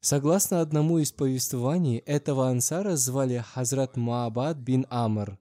Согласно 0.00 0.62
одному 0.62 1.00
из 1.00 1.12
повествований, 1.12 1.98
этого 1.98 2.48
ансара 2.48 2.96
звали 2.96 3.44
Хазрат 3.46 3.98
Маабад 3.98 4.56
бин 4.56 4.86
Амр. 4.88 5.38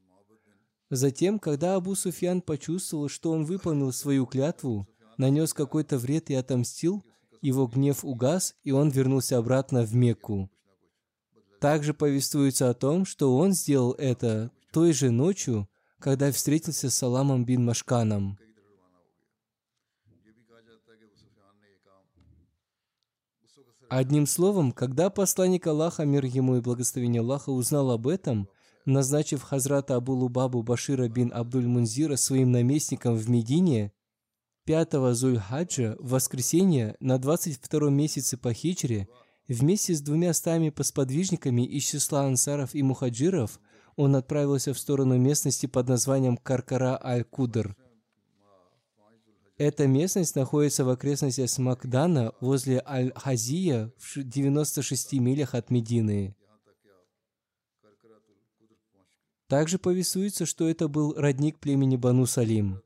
Затем, 0.90 1.38
когда 1.40 1.76
Абу 1.76 1.96
Суфьян 1.96 2.42
почувствовал, 2.42 3.10
что 3.10 3.32
он 3.32 3.44
выполнил 3.44 3.92
свою 3.92 4.26
клятву, 4.26 4.88
нанес 5.18 5.54
какой-то 5.54 5.98
вред 5.98 6.30
и 6.30 6.36
отомстил, 6.36 7.04
его 7.42 7.68
гнев 7.68 8.06
угас, 8.06 8.56
и 8.64 8.72
он 8.72 8.90
вернулся 8.90 9.38
обратно 9.38 9.84
в 9.84 9.94
Мекку. 9.94 10.50
Также 11.60 11.94
повествуется 11.94 12.70
о 12.70 12.74
том, 12.74 13.06
что 13.06 13.36
он 13.36 13.54
сделал 13.54 13.94
это 13.94 14.52
той 14.72 14.94
же 14.94 15.12
ночью, 15.12 15.68
когда 16.00 16.32
встретился 16.32 16.90
с 16.90 16.96
Саламом 16.96 17.46
бин 17.46 17.66
Машканом. 17.66 18.38
Одним 23.90 24.28
словом, 24.28 24.74
когда 24.74 25.10
посланник 25.10 25.66
Аллаха, 25.66 26.04
мир 26.06 26.26
ему 26.26 26.58
и 26.58 26.62
благословение 26.62 27.22
Аллаха, 27.22 27.52
узнал 27.52 27.92
об 27.92 28.08
этом, 28.08 28.50
назначив 28.88 29.44
Хазрата 29.44 29.96
Абу 29.96 30.14
Лубабу 30.14 30.64
Башира 30.64 31.08
бин 31.08 31.32
Абдуль-Мунзира 31.32 32.16
своим 32.16 32.52
наместником 32.52 33.16
в 33.16 33.30
Медине, 33.30 33.92
5 34.66 34.94
Зуль-Хаджа, 34.94 35.98
в 36.00 36.10
воскресенье, 36.10 36.96
на 37.00 37.18
22 37.18 37.90
месяце 37.90 38.38
по 38.38 38.54
хиджре, 38.54 39.08
вместе 39.48 39.94
с 39.94 40.02
двумя 40.02 40.34
стами 40.34 40.70
посподвижниками 40.70 41.66
из 41.66 41.84
числа 41.84 42.26
ансаров 42.26 42.74
и 42.74 42.82
мухаджиров, 42.82 43.60
он 43.98 44.16
отправился 44.16 44.74
в 44.74 44.80
сторону 44.80 45.18
местности 45.18 45.66
под 45.66 45.90
названием 45.90 46.38
Каркара-Аль-Кудр. 46.38 47.76
Эта 49.58 49.88
местность 49.88 50.36
находится 50.36 50.86
в 50.86 50.90
окрестностях 50.90 51.50
Смакдана 51.50 52.32
возле 52.40 52.82
Аль-Хазия 52.88 53.92
в 53.98 54.24
96 54.24 55.14
милях 55.14 55.56
от 55.56 55.72
Медины. 55.72 56.37
Также 59.48 59.80
повествуется, 59.80 60.46
что 60.46 60.68
это 60.68 60.88
был 60.88 61.14
родник 61.14 61.60
племени 61.60 61.96
Бану 61.96 62.26
Салим. 62.26 62.82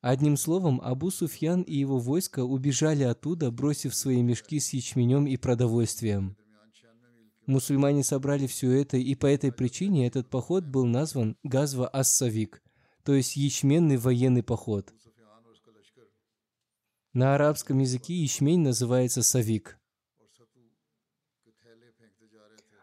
Одним 0.00 0.36
словом, 0.36 0.80
Абу 0.82 1.10
Суфьян 1.10 1.62
и 1.62 1.76
его 1.76 1.98
войско 1.98 2.44
убежали 2.44 3.04
оттуда, 3.04 3.50
бросив 3.50 3.94
свои 3.94 4.22
мешки 4.22 4.60
с 4.60 4.72
ячменем 4.72 5.26
и 5.26 5.36
продовольствием. 5.36 6.36
Мусульмане 7.46 8.04
собрали 8.04 8.46
все 8.46 8.70
это, 8.70 8.96
и 8.96 9.14
по 9.14 9.26
этой 9.26 9.52
причине 9.52 10.06
этот 10.06 10.28
поход 10.28 10.64
был 10.64 10.86
назван 10.86 11.36
Газва 11.42 11.88
Ас-Савик, 11.88 12.62
то 13.02 13.14
есть 13.14 13.36
ячменный 13.36 13.98
военный 13.98 14.42
поход. 14.42 14.92
На 17.12 17.34
арабском 17.34 17.78
языке 17.78 18.14
ячмень 18.14 18.60
называется 18.60 19.22
савик. 19.22 19.78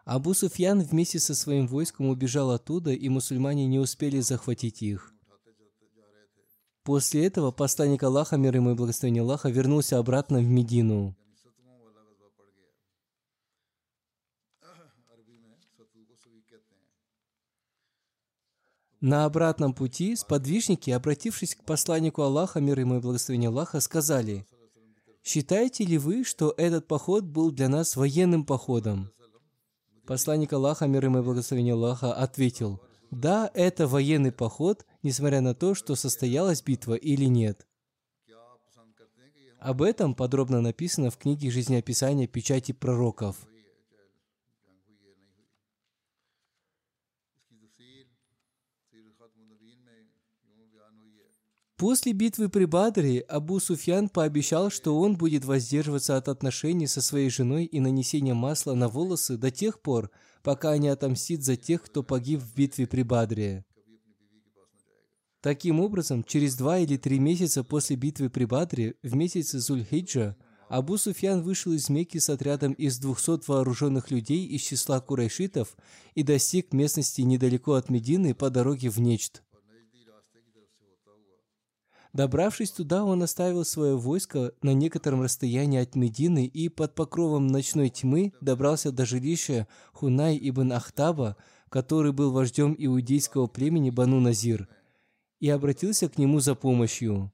Абу 0.05 0.33
Суфьян 0.33 0.81
вместе 0.81 1.19
со 1.19 1.35
своим 1.35 1.67
войском 1.67 2.07
убежал 2.07 2.51
оттуда, 2.51 2.91
и 2.91 3.07
мусульмане 3.09 3.67
не 3.67 3.79
успели 3.79 4.19
захватить 4.19 4.81
их. 4.81 5.13
После 6.83 7.25
этого 7.27 7.51
посланник 7.51 8.01
Аллаха, 8.01 8.37
мир 8.37 8.55
ему 8.55 8.71
и 8.71 8.75
благословение 8.75 9.21
Аллаха, 9.21 9.49
вернулся 9.49 9.99
обратно 9.99 10.39
в 10.39 10.45
Медину. 10.45 11.15
На 18.99 19.25
обратном 19.25 19.73
пути 19.73 20.15
сподвижники, 20.15 20.91
обратившись 20.91 21.55
к 21.55 21.63
посланнику 21.63 22.21
Аллаха, 22.21 22.59
мир 22.59 22.79
ему 22.79 22.97
и 22.97 22.99
благословение 22.99 23.49
Аллаха, 23.49 23.79
сказали, 23.79 24.45
«Считаете 25.23 25.85
ли 25.85 25.97
вы, 25.97 26.23
что 26.23 26.53
этот 26.57 26.87
поход 26.87 27.23
был 27.23 27.51
для 27.51 27.69
нас 27.69 27.95
военным 27.95 28.45
походом?» 28.45 29.11
Посланник 30.11 30.51
Аллаха, 30.51 30.87
мир 30.87 31.05
ему 31.05 31.19
и 31.19 31.21
благословение 31.21 31.73
Аллаха, 31.73 32.13
ответил, 32.13 32.81
«Да, 33.11 33.49
это 33.53 33.87
военный 33.87 34.33
поход, 34.33 34.85
несмотря 35.03 35.39
на 35.39 35.55
то, 35.55 35.73
что 35.73 35.95
состоялась 35.95 36.61
битва 36.61 36.95
или 36.95 37.23
нет. 37.23 37.65
Об 39.57 39.81
этом 39.81 40.13
подробно 40.13 40.59
написано 40.59 41.11
в 41.11 41.17
книге 41.17 41.49
жизнеописания 41.49 42.27
печати 42.27 42.73
пророков. 42.73 43.37
После 51.81 52.13
битвы 52.13 52.47
при 52.47 52.65
Бадре 52.65 53.21
Абу 53.21 53.59
Суфьян 53.59 54.07
пообещал, 54.07 54.69
что 54.69 54.99
он 54.99 55.17
будет 55.17 55.45
воздерживаться 55.45 56.15
от 56.15 56.27
отношений 56.27 56.85
со 56.85 57.01
своей 57.01 57.31
женой 57.31 57.65
и 57.65 57.79
нанесения 57.79 58.35
масла 58.35 58.75
на 58.75 58.87
волосы 58.87 59.35
до 59.35 59.49
тех 59.49 59.81
пор, 59.81 60.11
пока 60.43 60.77
не 60.77 60.89
отомстит 60.89 61.43
за 61.43 61.55
тех, 61.55 61.81
кто 61.81 62.03
погиб 62.03 62.39
в 62.39 62.53
битве 62.53 62.85
при 62.85 63.01
Бадре. 63.01 63.65
Таким 65.41 65.79
образом, 65.79 66.23
через 66.23 66.55
два 66.55 66.77
или 66.77 66.97
три 66.97 67.17
месяца 67.17 67.63
после 67.63 67.95
битвы 67.95 68.29
при 68.29 68.45
Бадре, 68.45 68.93
в 69.01 69.15
месяце 69.15 69.57
Зульхиджа, 69.57 70.35
Абу 70.69 70.97
Суфьян 70.97 71.41
вышел 71.41 71.71
из 71.71 71.89
Мекки 71.89 72.19
с 72.19 72.29
отрядом 72.29 72.73
из 72.73 72.99
200 72.99 73.49
вооруженных 73.49 74.11
людей 74.11 74.45
из 74.45 74.61
числа 74.61 74.99
курайшитов 74.99 75.75
и 76.13 76.21
достиг 76.21 76.73
местности 76.73 77.21
недалеко 77.21 77.73
от 77.73 77.89
Медины 77.89 78.35
по 78.35 78.51
дороге 78.51 78.91
в 78.91 78.99
Нечт. 78.99 79.41
Добравшись 82.13 82.71
туда, 82.71 83.05
он 83.05 83.23
оставил 83.23 83.63
свое 83.63 83.97
войско 83.97 84.53
на 84.61 84.73
некотором 84.73 85.21
расстоянии 85.21 85.79
от 85.79 85.95
Медины 85.95 86.45
и 86.45 86.67
под 86.67 86.93
покровом 86.93 87.47
ночной 87.47 87.89
тьмы 87.89 88.33
добрался 88.41 88.91
до 88.91 89.05
жилища 89.05 89.67
Хунай 89.93 90.37
ибн 90.41 90.73
Ахтаба, 90.73 91.37
который 91.69 92.11
был 92.11 92.31
вождем 92.31 92.75
иудейского 92.77 93.47
племени 93.47 93.89
Бану 93.89 94.19
Назир– 94.19 94.67
и 95.41 95.49
обратился 95.49 96.07
к 96.07 96.17
нему 96.17 96.39
за 96.39 96.55
помощью. 96.55 97.33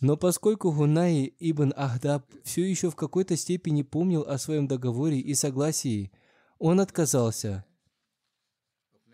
Но 0.00 0.18
поскольку 0.18 0.72
Гунай 0.72 1.34
ибн 1.38 1.72
Ахдаб 1.74 2.26
все 2.44 2.68
еще 2.68 2.90
в 2.90 2.96
какой-то 2.96 3.34
степени 3.36 3.82
помнил 3.82 4.22
о 4.22 4.36
своем 4.36 4.68
договоре 4.68 5.18
и 5.18 5.34
согласии, 5.34 6.12
он 6.58 6.80
отказался. 6.80 7.64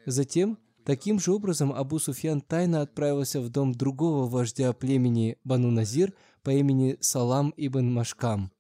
Затем, 0.07 0.59
таким 0.85 1.19
же 1.19 1.33
образом, 1.33 1.73
Абу 1.73 1.99
Суфьян 1.99 2.41
тайно 2.41 2.81
отправился 2.81 3.41
в 3.41 3.49
дом 3.49 3.73
другого 3.73 4.29
вождя 4.29 4.73
племени 4.73 5.37
Бану 5.45 5.71
Назир 5.71 6.13
по 6.43 6.51
имени 6.51 6.97
Салам 7.01 7.53
ибн 7.57 7.93
Машкам 7.93 8.53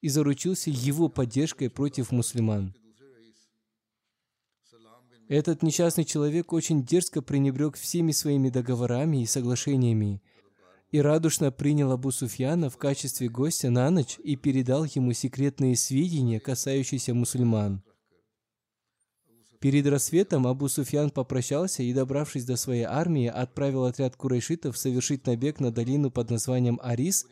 и 0.00 0.08
заручился 0.08 0.70
его 0.70 1.08
поддержкой 1.08 1.70
против 1.70 2.12
мусульман. 2.12 2.74
Этот 5.28 5.62
несчастный 5.62 6.04
человек 6.04 6.52
очень 6.52 6.84
дерзко 6.84 7.22
пренебрег 7.22 7.76
всеми 7.76 8.12
своими 8.12 8.50
договорами 8.50 9.22
и 9.22 9.26
соглашениями 9.26 10.22
и 10.90 11.00
радушно 11.00 11.50
принял 11.50 11.90
Абу 11.90 12.12
Суфьяна 12.12 12.70
в 12.70 12.76
качестве 12.76 13.28
гостя 13.28 13.68
на 13.70 13.90
ночь 13.90 14.16
и 14.22 14.36
передал 14.36 14.84
ему 14.84 15.12
секретные 15.12 15.74
сведения, 15.74 16.38
касающиеся 16.38 17.14
мусульман. 17.14 17.82
Перед 19.64 19.86
рассветом 19.86 20.46
Абу 20.46 20.68
Суфьян 20.68 21.08
попрощался 21.08 21.82
и, 21.82 21.94
добравшись 21.94 22.44
до 22.44 22.56
своей 22.56 22.82
армии, 22.82 23.28
отправил 23.28 23.86
отряд 23.86 24.14
курайшитов 24.14 24.76
совершить 24.76 25.26
набег 25.26 25.58
на 25.58 25.72
долину 25.72 26.10
под 26.10 26.28
названием 26.28 26.78
Арис, 26.82 27.26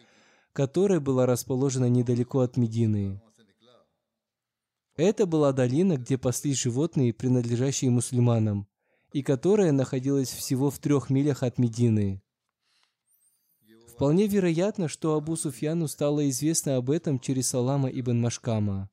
которая 0.54 0.98
была 0.98 1.26
расположена 1.26 1.90
недалеко 1.90 2.40
от 2.40 2.56
Медины. 2.56 3.20
Это 4.96 5.26
была 5.26 5.52
долина, 5.52 5.98
где 5.98 6.16
паслись 6.16 6.62
животные, 6.62 7.12
принадлежащие 7.12 7.90
мусульманам, 7.90 8.66
и 9.12 9.22
которая 9.22 9.70
находилась 9.70 10.30
всего 10.30 10.70
в 10.70 10.78
трех 10.78 11.10
милях 11.10 11.42
от 11.42 11.58
Медины. 11.58 12.22
Вполне 13.90 14.26
вероятно, 14.26 14.88
что 14.88 15.16
Абу 15.16 15.36
Суфьяну 15.36 15.86
стало 15.86 16.26
известно 16.30 16.76
об 16.76 16.88
этом 16.88 17.20
через 17.20 17.48
Салама 17.48 17.90
ибн 17.90 18.22
Машкама. 18.22 18.88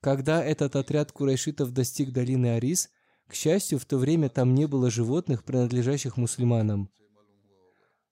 Когда 0.00 0.42
этот 0.42 0.76
отряд 0.76 1.12
курайшитов 1.12 1.72
достиг 1.72 2.12
долины 2.12 2.54
Арис, 2.54 2.88
к 3.28 3.34
счастью, 3.34 3.78
в 3.78 3.84
то 3.84 3.98
время 3.98 4.28
там 4.28 4.54
не 4.54 4.66
было 4.66 4.90
животных, 4.90 5.44
принадлежащих 5.44 6.16
мусульманам. 6.16 6.90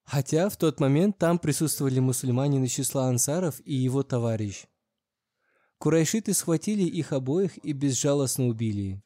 Хотя 0.05 0.49
в 0.49 0.57
тот 0.57 0.81
момент 0.81 1.19
там 1.19 1.39
присутствовали 1.39 1.99
мусульмане 1.99 2.65
из 2.65 2.73
числа 2.73 3.09
ансаров 3.09 3.61
и 3.65 3.75
его 3.75 4.03
товарищ. 4.03 4.67
Курайшиты 5.79 6.35
схватили 6.35 6.83
их 6.83 7.13
обоих 7.13 7.63
и 7.65 7.73
безжалостно 7.73 8.47
убили. 8.47 9.03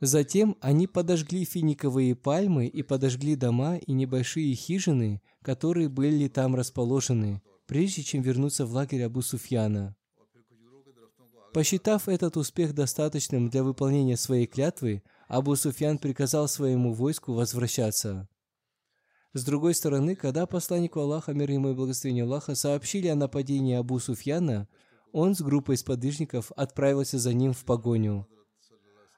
Затем 0.00 0.56
они 0.60 0.86
подожгли 0.86 1.44
финиковые 1.44 2.14
пальмы 2.14 2.66
и 2.66 2.82
подожгли 2.82 3.34
дома 3.34 3.76
и 3.78 3.92
небольшие 3.92 4.54
хижины, 4.54 5.20
которые 5.42 5.88
были 5.88 6.28
там 6.28 6.54
расположены, 6.54 7.42
прежде 7.66 8.02
чем 8.02 8.22
вернуться 8.22 8.64
в 8.64 8.72
лагерь 8.72 9.02
Абу 9.02 9.22
Суфьяна. 9.22 9.97
Посчитав 11.52 12.08
этот 12.08 12.36
успех 12.36 12.74
достаточным 12.74 13.48
для 13.48 13.64
выполнения 13.64 14.16
своей 14.16 14.46
клятвы, 14.46 15.02
Абу 15.28 15.56
Суфьян 15.56 15.98
приказал 15.98 16.46
своему 16.46 16.92
войску 16.92 17.32
возвращаться. 17.32 18.28
С 19.32 19.44
другой 19.44 19.74
стороны, 19.74 20.14
когда 20.14 20.46
посланнику 20.46 21.00
Аллаха, 21.00 21.32
мир 21.32 21.50
ему 21.50 21.70
и 21.70 21.74
благословение 21.74 22.24
Аллаха, 22.24 22.54
сообщили 22.54 23.08
о 23.08 23.14
нападении 23.14 23.74
Абу 23.74 23.98
Суфьяна, 23.98 24.68
он 25.12 25.34
с 25.34 25.40
группой 25.40 25.76
сподвижников 25.76 26.52
отправился 26.52 27.18
за 27.18 27.32
ним 27.32 27.52
в 27.52 27.64
погоню. 27.64 28.26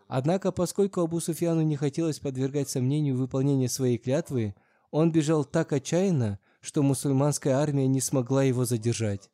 Однако, 0.09 0.51
поскольку 0.51 1.01
Абу 1.01 1.21
Суфьяну 1.21 1.62
не 1.62 1.77
хотелось 1.77 2.19
подвергать 2.19 2.69
сомнению 2.69 3.16
выполнение 3.16 3.69
своей 3.69 3.99
клятвы, 3.99 4.55
он 4.90 5.12
бежал 5.12 5.45
так 5.45 5.73
отчаянно, 5.73 6.40
что 6.61 6.83
мусульманская 6.83 7.55
армия 7.55 7.87
не 7.87 8.01
смогла 8.01 8.43
его 8.43 8.64
задержать. 8.64 9.31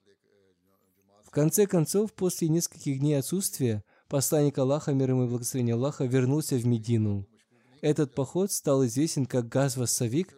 Конце 1.36 1.66
концов, 1.66 2.14
после 2.14 2.48
нескольких 2.48 2.98
дней 2.98 3.18
отсутствия, 3.18 3.84
посланник 4.08 4.56
Аллаха, 4.56 4.94
мир 4.94 5.10
ему 5.10 5.24
и 5.24 5.28
благословение 5.28 5.74
Аллаха, 5.74 6.06
вернулся 6.06 6.56
в 6.56 6.64
Медину. 6.64 7.28
Этот 7.82 8.14
поход 8.14 8.50
стал 8.50 8.86
известен 8.86 9.26
как 9.26 9.46
Газва 9.46 9.84
Савик, 9.84 10.34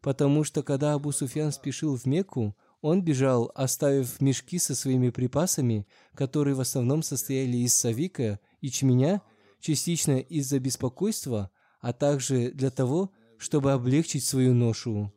потому 0.00 0.42
что 0.42 0.64
когда 0.64 0.94
Абу 0.94 1.12
Суфьян 1.12 1.52
спешил 1.52 1.96
в 1.96 2.04
Мекку, 2.04 2.56
он 2.80 3.00
бежал, 3.00 3.52
оставив 3.54 4.20
мешки 4.20 4.58
со 4.58 4.74
своими 4.74 5.10
припасами, 5.10 5.86
которые 6.16 6.56
в 6.56 6.60
основном 6.60 7.04
состояли 7.04 7.58
из 7.58 7.78
савика, 7.78 8.40
ячменя, 8.60 9.22
частично 9.60 10.18
из-за 10.18 10.58
беспокойства, 10.58 11.52
а 11.80 11.92
также 11.92 12.50
для 12.50 12.70
того, 12.72 13.12
чтобы 13.38 13.70
облегчить 13.70 14.24
свою 14.24 14.52
ношу. 14.54 15.12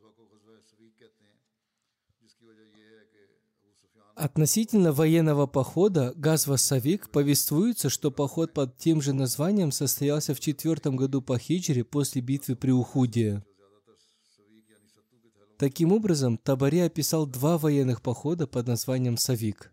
Относительно 4.16 4.92
военного 4.92 5.46
похода 5.46 6.12
Газва 6.14 6.56
Савик 6.56 7.10
повествуется, 7.10 7.88
что 7.88 8.12
поход 8.12 8.52
под 8.52 8.78
тем 8.78 9.02
же 9.02 9.12
названием 9.12 9.72
состоялся 9.72 10.34
в 10.34 10.40
четвертом 10.40 10.96
году 10.96 11.20
по 11.20 11.36
хиджре 11.36 11.82
после 11.82 12.22
битвы 12.22 12.54
при 12.54 12.70
Ухуде. 12.70 13.44
Таким 15.58 15.92
образом, 15.92 16.38
Табари 16.38 16.78
описал 16.80 17.26
два 17.26 17.58
военных 17.58 18.02
похода 18.02 18.46
под 18.46 18.68
названием 18.68 19.16
Савик. 19.16 19.72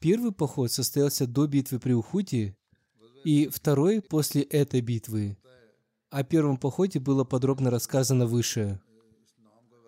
Первый 0.00 0.32
поход 0.32 0.72
состоялся 0.72 1.26
до 1.26 1.46
битвы 1.46 1.78
при 1.78 1.92
Ухуде, 1.92 2.56
и 3.24 3.48
второй 3.48 4.02
после 4.02 4.42
этой 4.42 4.80
битвы. 4.80 5.36
О 6.10 6.22
первом 6.22 6.56
походе 6.56 7.00
было 7.00 7.24
подробно 7.24 7.70
рассказано 7.70 8.26
выше. 8.26 8.80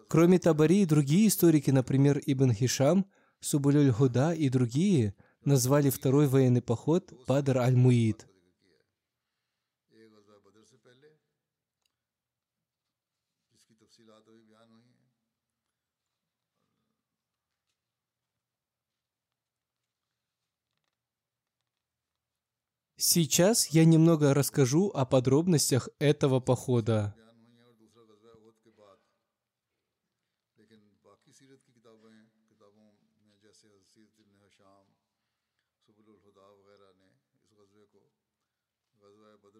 Кроме 0.08 0.38
Табари, 0.38 0.84
другие 0.84 1.26
историки, 1.26 1.70
например, 1.70 2.20
Ибн 2.24 2.52
Хишам, 2.52 3.06
Субулюль 3.40 3.90
Худа 3.90 4.32
и 4.32 4.48
другие, 4.48 5.14
назвали 5.44 5.90
второй 5.90 6.28
военный 6.28 6.62
поход 6.62 7.12
Бадр 7.26 7.58
аль-Муид. 7.58 8.26
Сейчас 22.98 23.66
я 23.68 23.84
немного 23.84 24.32
расскажу 24.32 24.88
о 24.88 25.04
подробностях 25.04 25.88
этого 25.98 26.40
похода. 26.40 27.14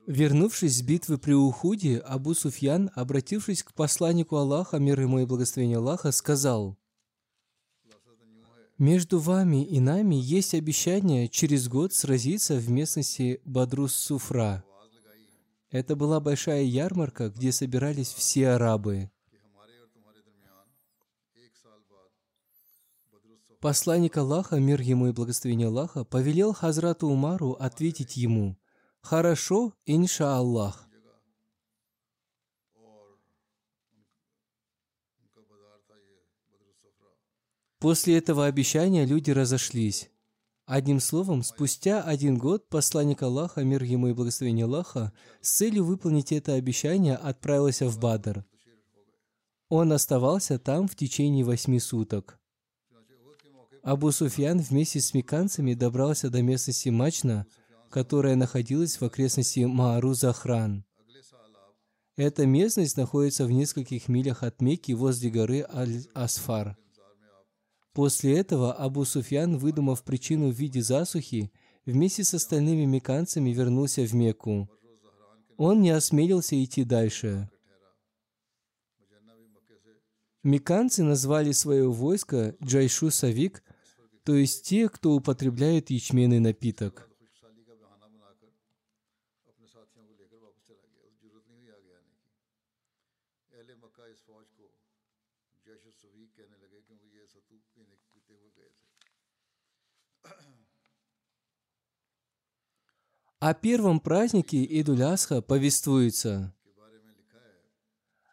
Вернувшись 0.06 0.78
с 0.78 0.82
битвы 0.82 1.18
при 1.18 1.32
Ухуде, 1.32 1.98
Абу 1.98 2.32
Суфьян, 2.34 2.90
обратившись 2.94 3.64
к 3.64 3.72
посланнику 3.74 4.36
Аллаха, 4.36 4.78
мир 4.78 5.00
ему 5.00 5.18
и 5.18 5.26
благословение 5.26 5.78
Аллаха, 5.78 6.12
сказал, 6.12 6.78
«Между 8.78 9.18
вами 9.18 9.64
и 9.64 9.80
нами 9.80 10.14
есть 10.14 10.54
обещание 10.54 11.28
через 11.28 11.66
год 11.66 11.92
сразиться 11.92 12.54
в 12.54 12.70
местности 12.70 13.40
Бадрус-Суфра. 13.44 14.62
Это 15.70 15.96
была 15.96 16.20
большая 16.20 16.62
ярмарка, 16.62 17.28
где 17.28 17.50
собирались 17.50 18.12
все 18.12 18.50
арабы. 18.50 19.10
Посланник 23.60 24.16
Аллаха, 24.18 24.60
мир 24.60 24.80
ему 24.80 25.08
и 25.08 25.12
благословение 25.12 25.66
Аллаха, 25.66 26.04
повелел 26.04 26.52
Хазрату 26.52 27.08
Умару 27.08 27.54
ответить 27.54 28.16
ему– 28.16 28.56
Хорошо, 29.08 29.72
иншаллах. 29.86 30.88
После 37.78 38.18
этого 38.18 38.46
обещания 38.46 39.04
люди 39.04 39.30
разошлись. 39.30 40.10
Одним 40.64 40.98
словом, 40.98 41.44
спустя 41.44 42.02
один 42.02 42.36
год 42.36 42.68
посланник 42.68 43.22
Аллаха, 43.22 43.62
мир 43.62 43.84
ему 43.84 44.08
и 44.08 44.12
благословение 44.12 44.64
Аллаха, 44.64 45.12
с 45.40 45.52
целью 45.52 45.84
выполнить 45.84 46.32
это 46.32 46.54
обещание 46.54 47.14
отправился 47.14 47.86
в 47.86 48.00
Бадр. 48.00 48.44
Он 49.68 49.92
оставался 49.92 50.58
там 50.58 50.88
в 50.88 50.96
течение 50.96 51.44
восьми 51.44 51.78
суток. 51.78 52.40
Абу 53.84 54.10
Суфьян 54.10 54.58
вместе 54.58 55.00
с 55.00 55.14
меканцами 55.14 55.74
добрался 55.74 56.28
до 56.28 56.42
местности 56.42 56.88
Мачна, 56.88 57.46
которая 57.90 58.36
находилась 58.36 59.00
в 59.00 59.04
окрестности 59.04 59.60
Маару-Захран. 59.60 60.84
Эта 62.16 62.46
местность 62.46 62.96
находится 62.96 63.44
в 63.44 63.50
нескольких 63.50 64.08
милях 64.08 64.42
от 64.42 64.62
Мекки 64.62 64.92
возле 64.92 65.30
горы 65.30 65.66
Аль-Асфар. 65.68 66.76
После 67.92 68.38
этого 68.38 68.72
Абу 68.72 69.04
Суфьян, 69.04 69.58
выдумав 69.58 70.02
причину 70.02 70.50
в 70.50 70.54
виде 70.54 70.82
засухи, 70.82 71.52
вместе 71.84 72.24
с 72.24 72.34
остальными 72.34 72.84
меканцами 72.84 73.50
вернулся 73.50 74.02
в 74.02 74.14
Мекку. 74.14 74.70
Он 75.56 75.80
не 75.80 75.90
осмелился 75.90 76.62
идти 76.62 76.84
дальше. 76.84 77.50
Меканцы 80.42 81.02
назвали 81.02 81.52
свое 81.52 81.90
войско 81.90 82.54
Джайшу 82.62 83.10
Савик, 83.10 83.62
то 84.24 84.34
есть 84.34 84.64
те, 84.64 84.88
кто 84.88 85.12
употребляет 85.12 85.90
ячменный 85.90 86.38
напиток. 86.38 87.10
О 103.38 103.54
первом 103.54 104.00
празднике 104.00 104.64
Идулясха 104.80 105.42
повествуется. 105.42 106.54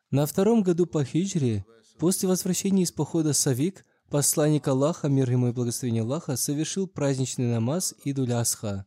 На 0.10 0.26
втором 0.26 0.64
году 0.64 0.86
по 0.86 1.04
хиджре, 1.04 1.66
после 2.00 2.30
возвращения 2.30 2.84
из 2.84 2.92
похода 2.92 3.34
Савик, 3.34 3.86
посланник 4.10 4.68
Аллаха, 4.68 5.10
мир 5.10 5.30
ему 5.30 5.50
и 5.50 5.52
благословение 5.52 6.04
Аллаха, 6.04 6.36
совершил 6.36 6.88
праздничный 6.88 7.52
намаз 7.52 7.94
Идулясха. 8.06 8.86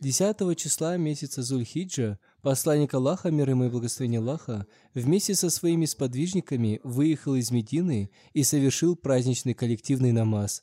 10 0.00 0.58
числа 0.58 0.96
месяца 0.96 1.42
Зульхиджа 1.42 2.18
посланник 2.46 2.94
Аллаха, 2.94 3.32
мир 3.32 3.50
ему 3.50 3.64
и 3.64 3.68
благословение 3.68 4.20
Аллаха, 4.20 4.68
вместе 4.94 5.34
со 5.34 5.50
своими 5.50 5.84
сподвижниками 5.84 6.80
выехал 6.84 7.34
из 7.34 7.50
Медины 7.50 8.08
и 8.34 8.44
совершил 8.44 8.94
праздничный 8.94 9.52
коллективный 9.52 10.12
намаз. 10.12 10.62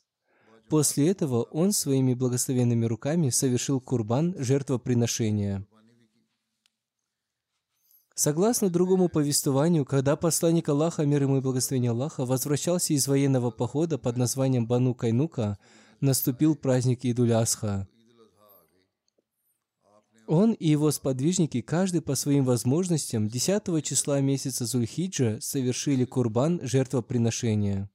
После 0.70 1.10
этого 1.10 1.42
он 1.42 1.72
своими 1.72 2.14
благословенными 2.14 2.86
руками 2.86 3.28
совершил 3.28 3.82
курбан 3.82 4.34
жертвоприношения. 4.38 5.66
Согласно 8.14 8.70
другому 8.70 9.10
повествованию, 9.10 9.84
когда 9.84 10.16
посланник 10.16 10.66
Аллаха, 10.70 11.04
мир 11.04 11.24
ему 11.24 11.36
и 11.36 11.42
благословение 11.42 11.90
Аллаха, 11.90 12.24
возвращался 12.24 12.94
из 12.94 13.06
военного 13.06 13.50
похода 13.50 13.98
под 13.98 14.16
названием 14.16 14.66
Бану 14.66 14.94
Кайнука, 14.94 15.58
наступил 16.00 16.56
праздник 16.56 17.00
Идулясха. 17.02 17.86
Он 20.26 20.52
и 20.52 20.68
его 20.68 20.90
сподвижники, 20.90 21.60
каждый 21.60 22.00
по 22.00 22.14
своим 22.14 22.44
возможностям, 22.44 23.28
10 23.28 23.84
числа 23.84 24.20
месяца 24.20 24.64
Зульхиджа 24.64 25.38
совершили 25.40 26.04
курбан 26.04 26.60
жертвоприношения. 26.62 27.90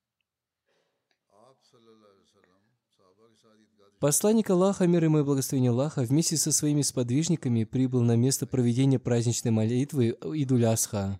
Посланник 3.99 4.49
Аллаха, 4.49 4.87
мир 4.87 5.03
ему 5.03 5.19
и 5.19 5.23
благословение 5.23 5.71
Аллаха, 5.71 6.03
вместе 6.03 6.37
со 6.37 6.53
своими 6.53 6.83
сподвижниками 6.83 7.65
прибыл 7.65 8.01
на 8.01 8.15
место 8.15 8.47
проведения 8.47 8.99
праздничной 8.99 9.51
молитвы 9.51 10.15
Идулясха. 10.21 11.19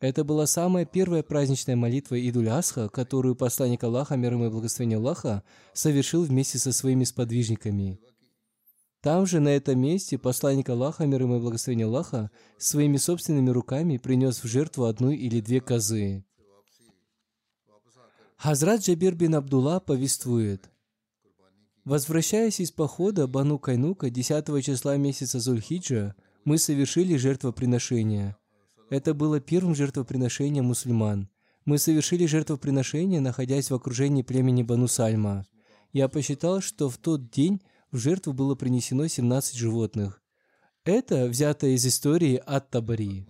Это 0.00 0.22
была 0.22 0.46
самая 0.46 0.84
первая 0.84 1.22
праздничная 1.22 1.76
молитва 1.76 2.20
Идулясха, 2.20 2.90
которую 2.90 3.36
посланник 3.36 3.84
Аллаха, 3.84 4.16
мир 4.16 4.34
ему 4.34 4.46
и 4.46 4.50
благословение 4.50 4.98
Аллаха, 4.98 5.44
совершил 5.72 6.24
вместе 6.24 6.58
со 6.58 6.72
своими 6.72 7.04
сподвижниками. 7.04 7.98
Там 9.04 9.26
же, 9.26 9.38
на 9.38 9.50
этом 9.50 9.78
месте, 9.78 10.16
посланник 10.16 10.70
Аллаха, 10.70 11.04
мир 11.04 11.20
ему 11.20 11.36
и 11.36 11.38
благословение 11.38 11.86
Аллаха, 11.86 12.30
своими 12.56 12.96
собственными 12.96 13.50
руками 13.50 13.98
принес 13.98 14.42
в 14.42 14.46
жертву 14.46 14.84
одну 14.84 15.10
или 15.10 15.42
две 15.42 15.60
козы. 15.60 16.24
Хазрат 18.38 18.80
Джабир 18.80 19.14
бин 19.14 19.34
Абдулла 19.34 19.78
повествует, 19.78 20.70
Возвращаясь 21.84 22.60
из 22.60 22.72
похода 22.72 23.26
Бану 23.26 23.58
Кайнука 23.58 24.08
10 24.08 24.64
числа 24.64 24.96
месяца 24.96 25.38
Зульхиджа, 25.38 26.14
мы 26.46 26.56
совершили 26.56 27.18
жертвоприношение. 27.18 28.36
Это 28.88 29.12
было 29.12 29.38
первым 29.38 29.74
жертвоприношением 29.74 30.64
мусульман. 30.64 31.28
Мы 31.66 31.76
совершили 31.76 32.24
жертвоприношение, 32.24 33.20
находясь 33.20 33.70
в 33.70 33.74
окружении 33.74 34.22
племени 34.22 34.62
Бану 34.62 34.88
Сальма. 34.88 35.44
Я 35.92 36.08
посчитал, 36.08 36.62
что 36.62 36.88
в 36.88 36.96
тот 36.96 37.30
день 37.30 37.60
в 37.94 37.98
жертву 37.98 38.32
было 38.32 38.56
принесено 38.56 39.06
17 39.06 39.54
животных. 39.56 40.20
Это 40.84 41.26
взято 41.26 41.68
из 41.68 41.86
истории 41.86 42.42
от 42.44 42.68
Табари. 42.68 43.24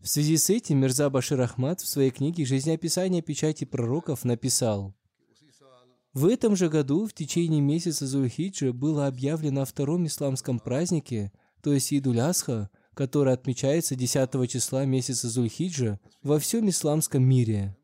В 0.00 0.08
связи 0.08 0.36
с 0.36 0.50
этим 0.50 0.78
Мирза 0.78 1.08
Башир 1.08 1.40
Ахмад 1.40 1.80
в 1.80 1.86
своей 1.86 2.10
книге 2.10 2.44
«Жизнеописание 2.44 3.22
печати 3.22 3.64
пророков» 3.64 4.24
написал– 4.24 4.94
в 6.12 6.24
этом 6.24 6.56
же 6.56 6.70
году, 6.70 7.06
в 7.06 7.12
течение 7.12 7.60
месяца 7.60 8.06
Зульхиджа, 8.06 8.72
было 8.72 9.06
объявлено 9.06 9.60
о 9.60 9.64
втором 9.66 10.06
исламском 10.06 10.58
празднике, 10.58 11.30
то 11.62 11.74
есть 11.74 11.92
Идулясха, 11.92 12.70
который 12.94 13.34
отмечается 13.34 13.96
10 13.96 14.50
числа 14.50 14.86
месяца 14.86 15.28
Зульхиджа 15.28 16.00
во 16.22 16.38
всем 16.38 16.70
исламском 16.70 17.22
мире. 17.22 17.76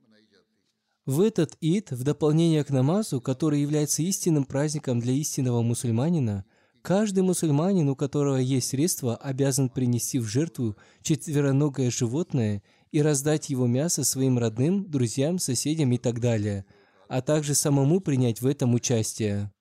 В 1.05 1.21
этот 1.21 1.57
ид, 1.61 1.91
в 1.91 2.05
дополнение 2.05 2.63
к 2.65 2.71
намазу, 2.71 3.21
который 3.21 3.61
является 3.61 4.03
истинным 4.03 4.45
праздником 4.45 5.01
для 5.01 5.13
истинного 5.13 5.63
мусульманина, 5.63 6.45
каждый 6.81 7.23
мусульманин, 7.23 7.89
у 7.89 7.97
которого 7.97 8.37
есть 8.37 8.69
средства, 8.69 9.17
обязан 9.17 9.69
принести 9.69 10.19
в 10.19 10.27
жертву 10.27 10.77
четвероногое 11.03 11.91
животное 11.91 12.63
и 12.93 13.03
раздать 13.03 13.51
его 13.51 13.67
мясо 13.67 14.05
своим 14.05 14.39
родным, 14.39 14.89
друзьям, 14.89 15.39
соседям 15.39 15.93
и 15.93 15.99
так 15.99 16.21
далее– 16.21 16.65
а 17.13 17.21
также 17.21 17.55
самому 17.55 18.01
принять 18.01 18.41
в 18.41 18.47
этом 18.47 18.73
участие. 18.73 19.53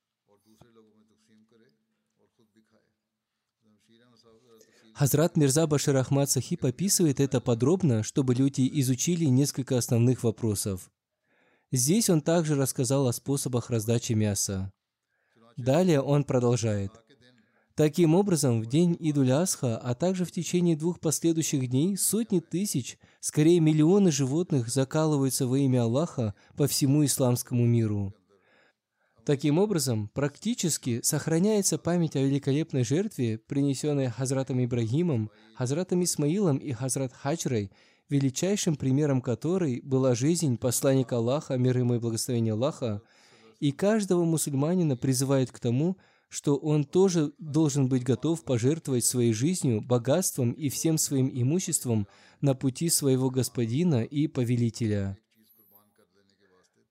Хазрат 4.94 5.36
Мирза 5.36 5.68
Башир 5.68 5.98
Ахмад 5.98 6.30
Сахиб 6.30 6.64
описывает 6.64 7.20
это 7.20 7.42
подробно, 7.42 8.04
чтобы 8.04 8.36
люди 8.36 8.70
изучили 8.80 9.26
несколько 9.26 9.78
основных 9.78 10.24
вопросов. 10.24 10.90
Здесь 11.72 12.10
он 12.10 12.22
также 12.22 12.56
рассказал 12.56 13.08
о 13.08 13.14
способах 13.14 13.70
раздачи 13.70 14.14
мяса. 14.14 14.74
Далее 15.56 16.02
он 16.02 16.26
продолжает. 16.26 16.92
Таким 17.76 18.14
образом, 18.14 18.62
в 18.62 18.66
день 18.66 18.98
Идуль-Асха, 19.00 19.78
а 19.78 19.96
также 19.96 20.26
в 20.26 20.32
течение 20.32 20.76
двух 20.76 21.00
последующих 21.00 21.70
дней, 21.70 21.96
сотни 21.96 22.42
тысяч, 22.42 23.00
скорее 23.22 23.62
миллионы 23.62 24.12
животных 24.12 24.68
закалываются 24.68 25.48
во 25.48 25.58
имя 25.58 25.84
Аллаха 25.84 26.36
по 26.58 26.68
всему 26.68 27.06
исламскому 27.06 27.66
миру. 27.66 28.14
Таким 29.26 29.60
образом, 29.60 30.10
практически 30.10 31.02
сохраняется 31.04 31.78
память 31.78 32.16
о 32.16 32.22
великолепной 32.22 32.84
жертве, 32.84 33.38
принесенной 33.38 34.10
Хазратом 34.10 34.64
Ибрагимом, 34.64 35.32
Хазратом 35.56 36.04
Исмаилом 36.04 36.58
и 36.58 36.72
Хазрат 36.74 37.14
Хаджрой, 37.14 37.72
величайшим 38.12 38.76
примером 38.76 39.22
которой 39.22 39.82
была 39.82 40.14
жизнь 40.14 40.58
посланника 40.58 41.18
Аллаха, 41.18 41.58
мир 41.58 41.78
ему 41.78 41.96
и 41.96 42.00
благословение 42.00 42.54
Аллаха, 42.54 43.02
и 43.60 43.72
каждого 43.72 44.26
мусульманина 44.26 44.98
призывает 44.98 45.52
к 45.52 45.60
тому, 45.60 45.98
что 46.32 46.56
он 46.56 46.86
тоже 46.86 47.34
должен 47.40 47.90
быть 47.90 48.04
готов 48.04 48.44
пожертвовать 48.46 49.04
своей 49.04 49.34
жизнью, 49.34 49.82
богатством 49.82 50.52
и 50.52 50.70
всем 50.70 50.98
своим 50.98 51.30
имуществом 51.34 52.08
на 52.40 52.56
пути 52.56 52.90
своего 52.90 53.30
господина 53.30 54.04
и 54.04 54.28
повелителя. 54.28 55.18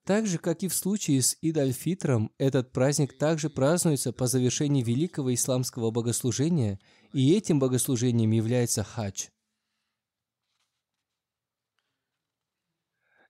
Так 0.05 0.27
же, 0.27 0.37
как 0.37 0.61
и 0.61 0.67
в 0.67 0.75
случае 0.75 1.23
с 1.23 1.37
Ид-аль-Фитром, 1.41 2.31
этот 2.37 2.71
праздник 2.71 3.17
также 3.17 3.49
празднуется 3.49 4.11
по 4.11 4.27
завершении 4.27 4.83
великого 4.83 5.33
исламского 5.33 5.89
богослужения, 5.89 6.79
и 7.11 7.33
этим 7.33 7.59
богослужением 7.59 8.29
является 8.31 8.83
хадж. 8.83 9.29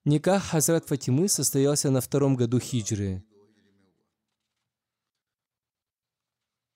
Никах 0.03 0.43
Хазрат 0.43 0.87
Фатимы 0.87 1.27
состоялся 1.27 1.91
на 1.91 2.01
втором 2.01 2.35
году 2.35 2.59
хиджры. 2.59 3.23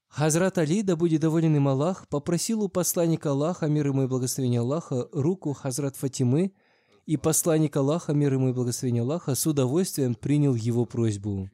Хазрат 0.07 0.57
Али, 0.57 0.81
да 0.81 0.95
будет 0.95 1.21
доволен 1.21 1.55
им 1.55 1.67
Аллах, 1.67 2.07
попросил 2.07 2.61
у 2.61 2.69
посланника 2.69 3.31
Аллаха, 3.31 3.67
мир 3.67 3.87
ему 3.87 4.03
и 4.03 4.07
благословение 4.07 4.61
Аллаха, 4.61 5.09
руку 5.11 5.53
Хазрат 5.53 5.95
Фатимы– 5.95 6.53
и 7.05 7.17
посланник 7.17 7.75
Аллаха, 7.77 8.13
мир 8.13 8.33
ему 8.33 8.49
и 8.49 8.53
благословение 8.53 9.03
Аллаха, 9.03 9.35
с 9.35 9.45
удовольствием 9.45 10.15
принял 10.15 10.55
его 10.55 10.85
просьбу. 10.85 11.49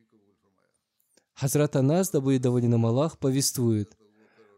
Хазрат 1.34 1.75
Анас, 1.75 2.10
да 2.10 2.21
будет 2.21 2.41
доволен 2.41 2.73
им 2.73 2.86
Аллах, 2.86 3.17
повествует. 3.17 3.97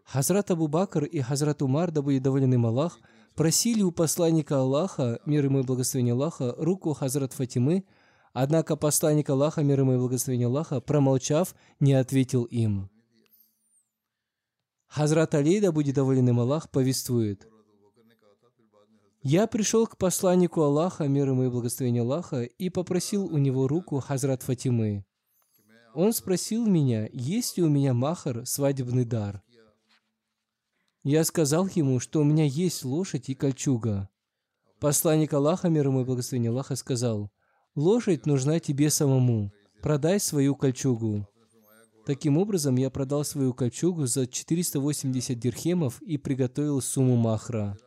Хазрат 0.05 0.51
Абу 0.51 0.67
Бакр 0.67 1.05
и 1.05 1.21
Хазрат 1.21 1.61
Умар, 1.61 1.91
да 1.91 2.01
будет 2.01 2.23
доволен 2.23 2.53
им 2.53 2.65
Аллах, 2.65 2.99
просили 3.35 3.81
у 3.81 3.91
посланника 3.91 4.57
Аллаха, 4.57 5.19
мир 5.25 5.45
ему 5.45 5.59
и 5.59 5.63
благословение 5.63 6.13
Аллаха, 6.13 6.55
руку 6.57 6.93
Хазрат 6.93 7.33
Фатимы, 7.33 7.85
однако 8.33 8.75
посланник 8.75 9.29
Аллаха, 9.29 9.63
мир 9.63 9.81
ему 9.81 9.93
и 9.93 9.97
благословение 9.97 10.47
Аллаха, 10.47 10.81
промолчав, 10.81 11.55
не 11.79 11.93
ответил 11.93 12.43
им. 12.43 12.89
Хазрат 14.87 15.33
Али, 15.33 15.59
да 15.59 15.71
будет 15.71 15.95
доволен 15.95 16.29
им 16.29 16.39
Аллах, 16.39 16.69
повествует– 16.69 17.47
я 19.25 19.47
пришел 19.47 19.87
к 19.87 19.95
посланнику 19.95 20.63
Аллаха, 20.63 21.07
мир 21.07 21.29
ему 21.29 21.45
и 21.45 21.49
благословение 21.49 22.01
Аллаха, 22.01 22.43
и 22.43 22.69
попросил 22.69 23.25
у 23.25 23.37
него 23.37 23.69
руку 23.69 24.01
Хазрат 24.01 24.43
Фатимы. 24.43 25.05
Он 25.95 26.11
спросил 26.11 26.65
меня, 26.65 27.07
есть 27.13 27.55
ли 27.55 27.63
у 27.63 27.69
меня 27.69 27.93
махар, 27.93 28.45
свадебный 28.45 29.05
дар. 29.05 29.41
Я 31.03 31.25
сказал 31.25 31.67
ему, 31.67 31.99
что 31.99 32.21
у 32.21 32.23
меня 32.23 32.45
есть 32.45 32.85
лошадь 32.85 33.27
и 33.27 33.35
кольчуга. 33.35 34.09
Посланник 34.79 35.33
Аллаха, 35.33 35.67
мир 35.67 35.87
ему 35.87 36.01
и 36.01 36.05
благословение 36.05 36.49
Аллаха, 36.49 36.77
сказал, 36.77 37.29
«Лошадь 37.75 38.25
нужна 38.25 38.61
тебе 38.61 38.89
самому. 38.89 39.51
Продай 39.81 40.17
свою 40.21 40.55
кольчугу». 40.55 41.27
Таким 42.05 42.37
образом, 42.37 42.77
я 42.77 42.89
продал 42.89 43.25
свою 43.25 43.53
кольчугу 43.53 44.05
за 44.05 44.27
480 44.27 45.37
дирхемов 45.37 46.01
и 46.01 46.17
приготовил 46.17 46.81
сумму 46.81 47.17
махра. 47.17 47.77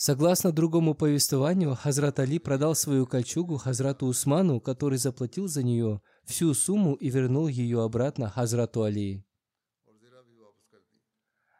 Согласно 0.00 0.52
другому 0.52 0.94
повествованию, 0.94 1.74
Хазрат 1.74 2.20
Али 2.20 2.38
продал 2.38 2.76
свою 2.76 3.04
кольчугу 3.04 3.56
Хазрату 3.56 4.06
Усману, 4.06 4.60
который 4.60 4.96
заплатил 4.96 5.48
за 5.48 5.64
нее 5.64 6.00
всю 6.24 6.54
сумму 6.54 6.94
и 6.94 7.10
вернул 7.10 7.48
ее 7.48 7.82
обратно 7.82 8.30
Хазрату 8.30 8.84
Али. 8.84 9.26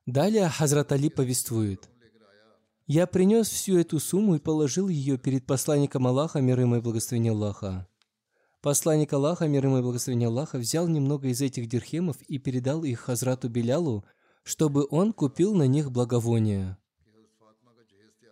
Далее 0.06 0.48
Хазрат 0.48 0.92
Али 0.92 1.10
повествует. 1.10 1.88
«Я 2.86 3.08
принес 3.08 3.48
всю 3.48 3.76
эту 3.76 3.98
сумму 3.98 4.36
и 4.36 4.38
положил 4.38 4.86
ее 4.86 5.18
перед 5.18 5.44
посланником 5.44 6.06
Аллаха, 6.06 6.40
мир 6.40 6.60
ему 6.60 6.76
и 6.76 6.80
благословение 6.80 7.32
Аллаха. 7.32 7.88
Посланник 8.62 9.12
Аллаха, 9.12 9.48
мир 9.48 9.66
ему 9.66 9.78
и 9.78 9.82
благословение 9.82 10.28
Аллаха, 10.28 10.58
взял 10.58 10.86
немного 10.86 11.26
из 11.26 11.42
этих 11.42 11.68
дирхемов 11.68 12.22
и 12.28 12.38
передал 12.38 12.84
их 12.84 13.00
Хазрату 13.00 13.48
Белялу, 13.48 14.04
чтобы 14.44 14.86
он 14.90 15.12
купил 15.12 15.56
на 15.56 15.66
них 15.66 15.90
благовония. 15.90 16.78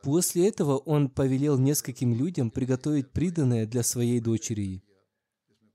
После 0.07 0.47
этого 0.47 0.77
он 0.77 1.11
повелел 1.11 1.59
нескольким 1.59 2.14
людям 2.14 2.53
приготовить 2.53 3.11
приданное 3.11 3.66
для 3.66 3.83
своей 3.83 4.21
дочери. 4.21 4.85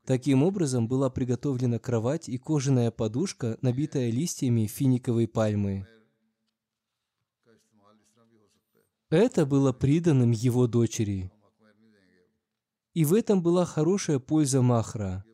Таким 0.06 0.42
образом 0.42 0.88
была 0.88 1.10
приготовлена 1.10 1.80
кровать 1.80 2.30
и 2.30 2.38
кожаная 2.38 2.92
подушка, 2.92 3.58
набитая 3.62 4.10
листьями 4.10 4.68
финиковой 4.68 5.28
пальмы. 5.28 5.86
Это 9.10 9.46
было 9.46 9.74
приданным 9.74 10.32
его 10.32 10.66
дочери. 10.66 11.30
И 12.94 13.04
в 13.04 13.14
этом 13.14 13.44
была 13.44 13.66
хорошая 13.66 14.20
польза 14.20 14.62
Махра. 14.62 15.26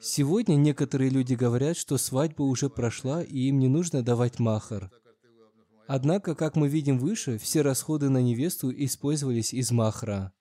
Сегодня 0.00 0.56
некоторые 0.56 1.10
люди 1.10 1.34
говорят, 1.34 1.76
что 1.76 1.98
свадьба 1.98 2.42
уже 2.42 2.68
прошла, 2.68 3.22
и 3.22 3.42
им 3.42 3.60
не 3.60 3.68
нужно 3.68 4.02
давать 4.02 4.40
махар. 4.40 4.90
Однако, 5.92 6.36
как 6.36 6.54
мы 6.54 6.68
видим 6.68 7.00
выше, 7.00 7.36
все 7.36 7.62
расходы 7.62 8.10
на 8.10 8.22
невесту 8.22 8.70
использовались 8.70 9.52
из 9.52 9.72
махра. 9.72 10.32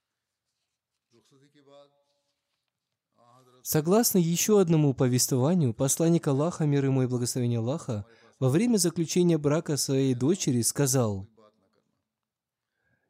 Согласно 3.64 4.20
еще 4.20 4.62
одному 4.62 4.94
повествованию, 4.94 5.74
посланник 5.74 6.28
Аллаха, 6.28 6.68
мир 6.68 6.86
ему 6.86 7.02
и 7.02 7.08
благословение 7.08 7.58
Аллаха, 7.58 8.06
во 8.38 8.50
время 8.50 8.78
заключения 8.78 9.40
брака 9.40 9.76
своей 9.78 10.14
дочери 10.14 10.62
сказал, 10.62 11.28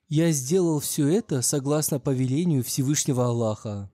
«Я 0.08 0.32
сделал 0.32 0.80
все 0.80 1.10
это 1.10 1.42
согласно 1.42 2.00
повелению 2.00 2.64
Всевышнего 2.64 3.26
Аллаха». 3.26 3.92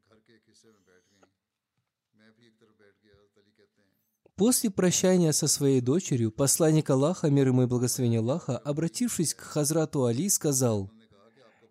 После 4.37 4.69
прощания 4.69 5.31
со 5.31 5.47
своей 5.47 5.79
дочерью, 5.79 6.29
посланник 6.29 6.89
Аллаха, 6.89 7.29
мир 7.29 7.47
ему 7.47 7.63
и 7.63 7.67
благословение 7.67 8.19
Аллаха, 8.19 8.57
обратившись 8.57 9.33
к 9.33 9.39
Хазрату 9.39 10.03
Али, 10.03 10.29
сказал, 10.29 10.91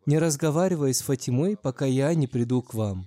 «Не 0.06 0.18
разговаривай 0.18 0.94
с 0.94 1.02
Фатимой, 1.02 1.58
пока 1.58 1.84
я 1.84 2.14
не 2.14 2.26
приду 2.26 2.62
к 2.62 2.72
вам». 2.72 3.06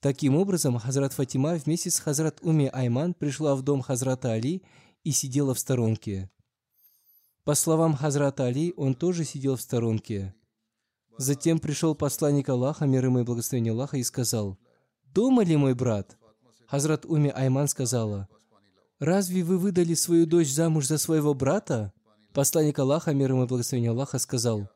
Таким 0.00 0.36
образом, 0.36 0.78
Хазрат 0.78 1.12
Фатима 1.12 1.56
вместе 1.56 1.90
с 1.90 1.98
Хазрат 1.98 2.38
Уми 2.40 2.68
Айман 2.72 3.12
пришла 3.12 3.54
в 3.56 3.62
дом 3.62 3.82
Хазрата 3.82 4.32
Али 4.32 4.62
и 5.04 5.10
сидела 5.10 5.52
в 5.52 5.58
сторонке. 5.58 6.30
По 7.44 7.54
словам 7.54 7.94
Хазрата 7.94 8.44
Али, 8.44 8.72
он 8.76 8.94
тоже 8.94 9.24
сидел 9.24 9.56
в 9.56 9.60
сторонке. 9.60 10.34
Затем 11.18 11.58
пришел 11.58 11.94
посланник 11.94 12.48
Аллаха, 12.48 12.86
мир 12.86 13.04
ему 13.04 13.18
и 13.18 13.24
благословение 13.24 13.72
Аллаха, 13.72 13.98
и 13.98 14.02
сказал, 14.02 14.56
«Дома 15.12 15.44
ли 15.44 15.56
мой 15.56 15.74
брат?» 15.74 16.16
Хазрат 16.68 17.04
Уми 17.04 17.28
Айман 17.28 17.68
сказала, 17.68 18.28
«Разве 18.98 19.44
вы 19.44 19.58
выдали 19.58 19.94
свою 19.94 20.26
дочь 20.26 20.50
замуж 20.50 20.86
за 20.86 20.98
своего 20.98 21.32
брата?» 21.32 21.92
Посланник 22.32 22.78
Аллаха, 22.78 23.14
мир 23.14 23.30
ему 23.30 23.44
и 23.44 23.46
благословение 23.46 23.92
Аллаха, 23.92 24.18
сказал, 24.18 24.68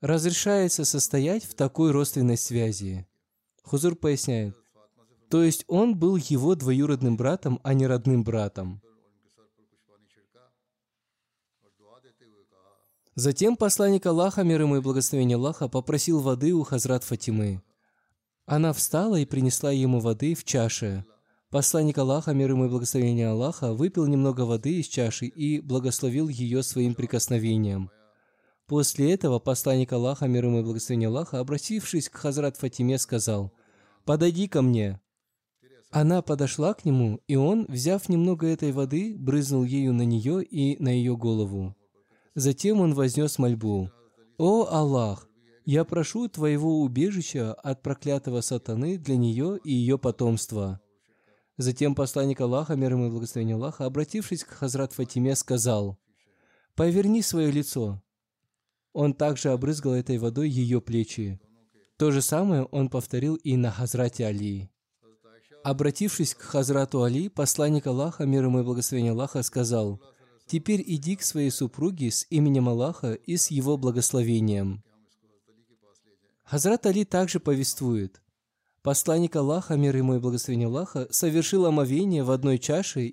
«Разрешается 0.00 0.84
состоять 0.84 1.44
в 1.44 1.54
такой 1.54 1.92
родственной 1.92 2.36
связи». 2.36 3.06
Хузур 3.62 3.94
поясняет, 3.94 4.56
то 5.30 5.42
есть 5.42 5.64
он 5.68 5.96
был 5.96 6.16
его 6.16 6.54
двоюродным 6.54 7.16
братом, 7.16 7.60
а 7.62 7.74
не 7.74 7.86
родным 7.86 8.24
братом. 8.24 8.82
Затем 13.14 13.56
посланник 13.56 14.06
Аллаха, 14.06 14.42
мир 14.42 14.62
ему 14.62 14.76
и 14.76 14.80
благословение 14.80 15.36
Аллаха, 15.36 15.68
попросил 15.68 16.20
воды 16.20 16.52
у 16.52 16.62
Хазрат 16.62 17.04
Фатимы. 17.04 17.62
Она 18.46 18.72
встала 18.72 19.16
и 19.16 19.26
принесла 19.26 19.70
ему 19.70 20.00
воды 20.00 20.34
в 20.34 20.44
чаше– 20.44 21.04
Посланник 21.50 21.96
Аллаха, 21.96 22.34
мир 22.34 22.50
ему 22.50 22.66
и 22.66 22.68
благословение 22.68 23.28
Аллаха, 23.28 23.72
выпил 23.72 24.06
немного 24.06 24.42
воды 24.42 24.80
из 24.80 24.86
чаши 24.86 25.24
и 25.24 25.60
благословил 25.60 26.28
ее 26.28 26.62
своим 26.62 26.94
прикосновением. 26.94 27.90
После 28.66 29.14
этого 29.14 29.38
посланник 29.38 29.90
Аллаха, 29.94 30.26
мир 30.26 30.44
ему 30.44 30.60
и 30.60 30.62
благословение 30.62 31.08
Аллаха, 31.08 31.40
обратившись 31.40 32.10
к 32.10 32.16
Хазрат 32.16 32.58
Фатиме, 32.58 32.98
сказал, 32.98 33.50
«Подойди 34.04 34.46
ко 34.46 34.60
мне». 34.60 35.00
Она 35.90 36.20
подошла 36.20 36.74
к 36.74 36.84
нему, 36.84 37.18
и 37.26 37.36
он, 37.36 37.64
взяв 37.66 38.10
немного 38.10 38.46
этой 38.46 38.72
воды, 38.72 39.16
брызнул 39.18 39.64
ею 39.64 39.94
на 39.94 40.02
нее 40.02 40.44
и 40.44 40.76
на 40.82 40.90
ее 40.90 41.16
голову. 41.16 41.74
Затем 42.34 42.78
он 42.78 42.92
вознес 42.92 43.38
мольбу. 43.38 43.90
«О 44.36 44.66
Аллах, 44.70 45.26
я 45.64 45.86
прошу 45.86 46.28
Твоего 46.28 46.82
убежища 46.82 47.54
от 47.54 47.82
проклятого 47.82 48.42
сатаны 48.42 48.98
для 48.98 49.16
нее 49.16 49.58
и 49.64 49.72
ее 49.72 49.96
потомства». 49.96 50.82
Затем 51.58 51.96
посланник 51.96 52.40
Аллаха, 52.40 52.76
мир 52.76 52.92
ему 52.92 53.08
и 53.08 53.10
благословение 53.10 53.56
Аллаха, 53.56 53.84
обратившись 53.84 54.44
к 54.44 54.50
Хазрат 54.50 54.92
Фатиме, 54.92 55.34
сказал, 55.34 55.98
«Поверни 56.76 57.20
свое 57.20 57.50
лицо». 57.50 58.00
Он 58.92 59.12
также 59.12 59.50
обрызгал 59.50 59.94
этой 59.94 60.18
водой 60.18 60.48
ее 60.48 60.80
плечи. 60.80 61.40
То 61.96 62.12
же 62.12 62.22
самое 62.22 62.62
он 62.62 62.88
повторил 62.88 63.34
и 63.34 63.56
на 63.56 63.72
Хазрате 63.72 64.26
Али. 64.26 64.70
Обратившись 65.64 66.36
к 66.36 66.42
Хазрату 66.42 67.02
Али, 67.02 67.28
посланник 67.28 67.88
Аллаха, 67.88 68.24
мир 68.24 68.44
ему 68.44 68.60
и 68.60 68.62
благословение 68.62 69.10
Аллаха, 69.10 69.42
сказал, 69.42 70.00
«Теперь 70.46 70.82
иди 70.86 71.16
к 71.16 71.22
своей 71.22 71.50
супруге 71.50 72.12
с 72.12 72.24
именем 72.30 72.68
Аллаха 72.68 73.14
и 73.14 73.36
с 73.36 73.50
его 73.50 73.76
благословением». 73.76 74.84
Хазрат 76.44 76.86
Али 76.86 77.04
также 77.04 77.40
повествует, 77.40 78.22
Посланник 78.88 79.36
Аллаха, 79.36 79.76
мир 79.76 79.94
ему 79.94 80.14
и 80.14 80.18
благословение 80.18 80.66
Аллаха, 80.66 81.08
совершил 81.10 81.66
омовение 81.66 82.22
в 82.22 82.30
одной 82.30 82.56
чаше, 82.56 83.12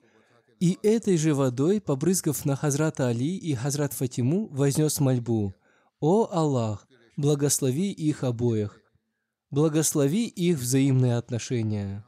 и 0.61 0.79
этой 0.83 1.17
же 1.17 1.33
водой, 1.33 1.81
побрызгав 1.81 2.45
на 2.45 2.55
Хазрата 2.55 3.09
Али 3.09 3.35
и 3.35 3.53
Хазрат 3.55 3.91
Фатиму, 3.91 4.47
вознес 4.47 5.01
мольбу. 5.01 5.53
«О 5.99 6.29
Аллах, 6.31 6.87
благослови 7.17 7.91
их 7.91 8.23
обоих, 8.23 8.79
благослови 9.51 10.27
их 10.27 10.59
взаимные 10.59 11.17
отношения». 11.17 12.05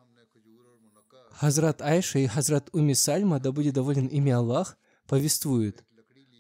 Хазрат 1.32 1.82
Айша 1.82 2.19
и 2.19 2.27
Хазрат 2.27 2.69
Уми 2.71 2.93
Сальма, 2.93 3.41
да 3.41 3.51
будет 3.51 3.73
доволен 3.73 4.08
ими 4.08 4.32
Аллах, 4.32 4.77
повествуют. 5.10 5.84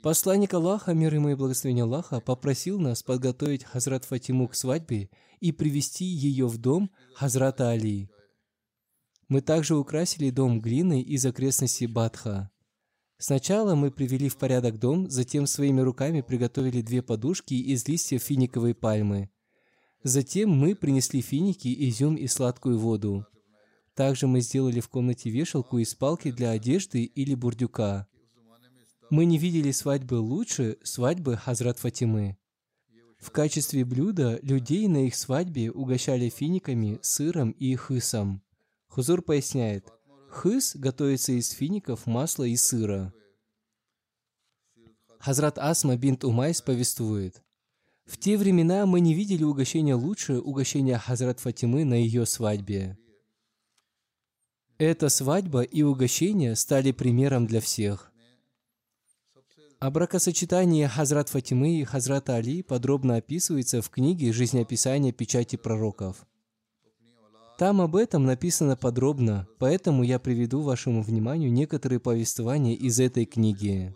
Посланник 0.01 0.53
Аллаха, 0.53 0.93
мир 0.93 1.13
ему 1.13 1.27
и 1.27 1.35
благословение 1.35 1.83
Аллаха, 1.83 2.21
попросил 2.21 2.79
нас 2.79 3.03
подготовить 3.03 3.65
Хазрат 3.65 4.05
Фатиму 4.05 4.47
к 4.47 4.55
свадьбе 4.55 5.09
и 5.41 5.51
привести 5.51 6.05
ее 6.05 6.47
в 6.47 6.57
дом 6.57 6.89
Хазрата 7.19 7.71
Али. 7.71 8.11
Мы 9.27 9.41
также 9.41 9.75
украсили 9.75 10.29
дом 10.29 10.61
глиной 10.61 11.01
из 11.01 11.25
окрестностей 11.25 11.87
Бадха. 11.87 12.51
Сначала 13.17 13.73
мы 13.73 13.89
привели 13.89 14.29
в 14.29 14.37
порядок 14.37 14.77
дом, 14.77 15.09
затем 15.09 15.47
своими 15.47 15.81
руками 15.81 16.21
приготовили 16.21 16.83
две 16.83 17.01
подушки 17.01 17.55
из 17.55 17.87
листьев 17.87 18.21
финиковой 18.21 18.75
пальмы. 18.75 19.31
Затем 20.03 20.51
мы 20.51 20.75
принесли 20.75 21.21
финики, 21.21 21.73
изюм 21.89 22.17
и 22.17 22.27
сладкую 22.27 22.77
воду. 22.77 23.25
Также 23.95 24.27
мы 24.27 24.41
сделали 24.41 24.79
в 24.79 24.87
комнате 24.87 25.31
вешалку 25.31 25.79
из 25.79 25.95
палки 25.95 26.29
для 26.29 26.51
одежды 26.51 27.03
или 27.03 27.33
бурдюка. 27.33 28.07
Мы 29.09 29.25
не 29.25 29.39
видели 29.39 29.71
свадьбы 29.71 30.19
лучше 30.19 30.77
свадьбы 30.83 31.35
Хазрат 31.35 31.79
Фатимы. 31.79 32.37
В 33.17 33.31
качестве 33.31 33.83
блюда 33.83 34.39
людей 34.41 34.87
на 34.87 35.07
их 35.07 35.15
свадьбе 35.15 35.71
угощали 35.71 36.29
финиками, 36.29 36.99
сыром 37.01 37.51
и 37.51 37.75
хысом. 37.75 38.41
Хузур 38.87 39.21
поясняет, 39.21 39.91
хыс 40.29 40.75
готовится 40.75 41.31
из 41.31 41.49
фиников, 41.49 42.05
масла 42.05 42.43
и 42.43 42.55
сыра. 42.55 43.13
Хазрат 45.19 45.57
Асма 45.57 45.97
бинт 45.97 46.23
Умайс 46.23 46.61
повествует, 46.61 47.43
в 48.07 48.17
те 48.17 48.37
времена 48.37 48.85
мы 48.85 49.01
не 49.01 49.13
видели 49.13 49.43
угощения 49.43 49.93
лучше 49.93 50.39
угощения 50.39 50.97
Хазрат 50.97 51.41
Фатимы 51.41 51.83
на 51.83 51.95
ее 51.95 52.25
свадьбе. 52.25 52.97
Эта 54.77 55.09
свадьба 55.09 55.63
и 55.63 55.81
угощение 55.81 56.55
стали 56.55 56.93
примером 56.93 57.47
для 57.47 57.59
всех. 57.59 58.06
О 59.79 59.91
бракосочетании 59.91 60.87
Хазрат 60.87 61.29
Фатимы 61.29 61.79
и 61.79 61.83
Хазрата 61.83 62.33
Али 62.33 62.63
подробно 62.63 63.17
описывается 63.17 63.83
в 63.83 63.91
книге 63.91 64.33
«Жизнеописание 64.33 65.11
печати 65.11 65.55
пророков». 65.55 66.25
Там 67.59 67.81
об 67.81 67.95
этом 67.95 68.25
написано 68.25 68.75
подробно, 68.75 69.47
поэтому 69.59 70.01
я 70.01 70.17
приведу 70.17 70.61
вашему 70.61 71.03
вниманию 71.03 71.51
некоторые 71.51 71.99
повествования 71.99 72.73
из 72.73 72.99
этой 72.99 73.25
книги. 73.25 73.95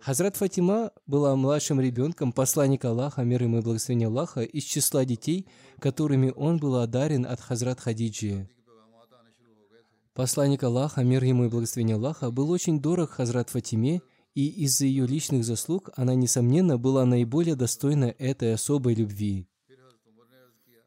Хазрат 0.00 0.36
Фатима 0.36 0.90
была 1.06 1.36
младшим 1.36 1.80
ребенком 1.80 2.32
посланника 2.32 2.90
Аллаха, 2.90 3.22
мир 3.22 3.44
ему 3.44 3.58
и 3.58 3.62
благословения 3.62 4.08
Аллаха, 4.08 4.42
из 4.42 4.64
числа 4.64 5.04
детей, 5.04 5.46
которыми 5.78 6.32
он 6.34 6.56
был 6.56 6.76
одарен 6.76 7.24
от 7.24 7.40
Хазрат 7.40 7.78
Хадиджи. 7.78 8.48
Посланник 10.18 10.64
Аллаха, 10.64 11.04
мир 11.04 11.22
ему 11.22 11.44
и 11.44 11.48
благословение 11.48 11.94
Аллаха, 11.94 12.32
был 12.32 12.50
очень 12.50 12.82
дорог 12.82 13.10
Хазрат 13.10 13.50
Фатиме, 13.50 14.02
и 14.34 14.48
из-за 14.64 14.84
ее 14.84 15.06
личных 15.06 15.44
заслуг 15.44 15.90
она, 15.94 16.16
несомненно, 16.16 16.76
была 16.76 17.04
наиболее 17.04 17.54
достойна 17.54 18.16
этой 18.18 18.52
особой 18.52 18.94
любви. 18.94 19.48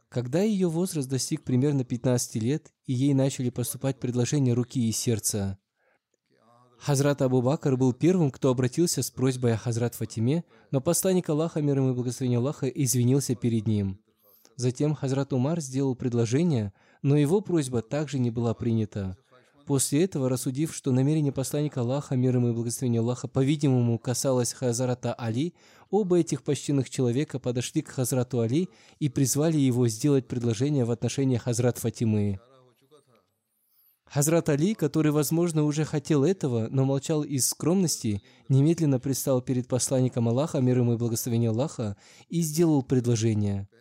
Когда 0.10 0.41
ее 0.41 0.67
возраст 0.67 1.08
достиг 1.08 1.46
примерно 1.46 1.86
15 1.86 2.36
лет, 2.44 2.74
и 2.86 2.91
ей 2.91 3.13
начали 3.13 3.50
поступать 3.50 4.02
предложения 4.02 4.52
руки 4.52 4.89
и 4.89 4.91
сердца, 4.91 5.58
Хазрат 6.78 7.22
Абу 7.22 7.41
Бакр 7.41 7.78
был 7.78 7.94
первым, 7.94 8.32
кто 8.32 8.50
обратился 8.50 9.02
с 9.02 9.12
просьбой 9.12 9.54
о 9.54 9.58
Хазрат 9.58 9.96
Фатиме, 9.96 10.44
но 10.72 10.82
посланник 10.82 11.30
Аллаха, 11.30 11.62
мир 11.62 11.78
ему 11.78 11.91
и 11.91 11.96
благословение 11.96 12.39
Аллаха, 12.39 12.67
извинился 12.67 13.36
перед 13.36 13.65
ним. 13.65 14.02
Затем 14.58 14.94
Хазрат 14.94 15.32
Умар 15.32 15.62
сделал 15.62 15.96
предложение, 15.96 16.74
но 17.02 17.18
его 17.18 17.42
просьба 17.42 17.82
также 17.82 18.20
не 18.20 18.32
была 18.32 18.54
принята. 18.54 19.18
После 19.66 20.04
этого, 20.04 20.28
рассудив, 20.28 20.76
что 20.76 20.92
намерение 20.92 21.32
посланника 21.32 21.82
Аллаха, 21.82 22.16
мир 22.16 22.36
ему 22.36 22.50
и 22.50 22.54
благословение 22.54 23.00
Аллаха, 23.00 23.28
по-видимому, 23.28 23.98
касалось 24.00 24.54
Хазрата 24.54 25.14
Али, 25.14 25.54
оба 25.90 26.20
этих 26.20 26.44
почтенных 26.44 26.90
человека 26.90 27.40
подошли 27.40 27.82
к 27.82 27.90
Хазрату 27.90 28.42
Али 28.42 28.70
и 29.00 29.08
призвали 29.08 29.58
его 29.58 29.88
сделать 29.88 30.28
предложение 30.28 30.84
в 30.84 30.92
отношении 30.92 31.38
Хазрат 31.38 31.78
Фатимы. 31.78 32.40
Хазрат 34.06 34.50
Али, 34.50 34.74
который, 34.74 35.12
возможно, 35.14 35.64
уже 35.64 35.86
хотел 35.86 36.26
этого, 36.26 36.68
но 36.70 36.84
молчал 36.84 37.24
из 37.24 37.48
скромности, 37.48 38.22
немедленно 38.50 39.00
предстал 39.00 39.42
перед 39.42 39.70
посланником 39.70 40.28
Аллаха, 40.28 40.60
мир 40.60 40.80
ему 40.80 40.96
и 40.96 40.98
благословение 40.98 41.52
Аллаха, 41.52 41.96
и 42.28 42.42
сделал 42.42 42.84
предложение– 42.84 43.70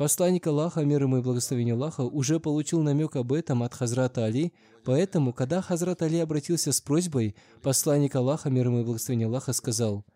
Посланник 0.00 0.46
Аллаха, 0.46 0.82
мир 0.82 1.02
ему 1.02 1.18
и 1.18 1.20
благословение 1.20 1.74
Аллаха, 1.74 2.00
уже 2.00 2.40
получил 2.40 2.80
намек 2.80 3.16
об 3.16 3.34
этом 3.34 3.62
от 3.62 3.74
Хазрата 3.74 4.24
Али, 4.24 4.54
поэтому, 4.82 5.34
когда 5.34 5.60
Хазрат 5.60 6.00
Али 6.00 6.20
обратился 6.20 6.72
с 6.72 6.80
просьбой, 6.80 7.36
посланник 7.60 8.14
Аллаха, 8.14 8.48
мир 8.48 8.68
ему 8.68 8.80
и 8.80 8.84
благословение 8.84 9.26
Аллаха, 9.26 9.52
сказал, 9.52 10.06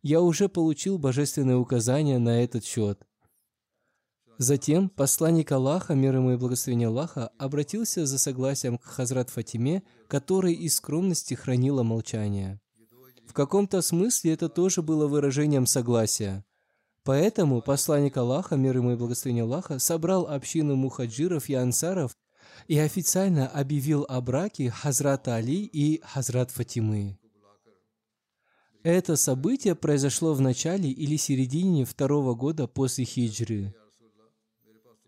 «Я 0.00 0.22
уже 0.22 0.48
получил 0.48 0.96
божественное 0.96 1.58
указание 1.58 2.18
на 2.18 2.42
этот 2.42 2.64
счет». 2.64 3.06
Затем 4.38 4.88
посланник 4.88 5.52
Аллаха, 5.52 5.92
мир 5.92 6.16
ему 6.16 6.32
и 6.32 6.38
благословение 6.38 6.88
Аллаха, 6.88 7.28
обратился 7.36 8.06
за 8.06 8.18
согласием 8.18 8.78
к 8.78 8.84
Хазрат 8.84 9.28
Фатиме, 9.28 9.82
который 10.08 10.54
из 10.54 10.76
скромности 10.76 11.34
хранила 11.34 11.82
молчание. 11.82 12.62
В 13.26 13.34
каком-то 13.34 13.82
смысле 13.82 14.32
это 14.32 14.48
тоже 14.48 14.80
было 14.80 15.06
выражением 15.06 15.66
согласия. 15.66 16.46
Поэтому 17.04 17.60
посланник 17.60 18.16
Аллаха, 18.16 18.56
мир 18.56 18.78
ему 18.78 18.92
и 18.92 18.96
благословение 18.96 19.44
Аллаха, 19.44 19.78
собрал 19.78 20.26
общину 20.26 20.74
мухаджиров 20.74 21.50
и 21.50 21.54
ансаров 21.54 22.16
и 22.66 22.78
официально 22.78 23.46
объявил 23.46 24.06
о 24.08 24.22
браке 24.22 24.70
Хазрата 24.70 25.34
Али 25.34 25.64
и 25.64 26.00
Хазрат 26.02 26.50
Фатимы. 26.50 27.18
Это 28.82 29.16
событие 29.16 29.74
произошло 29.74 30.32
в 30.34 30.40
начале 30.40 30.90
или 30.90 31.16
середине 31.16 31.84
второго 31.84 32.34
года 32.34 32.66
после 32.66 33.04
хиджры. 33.04 33.74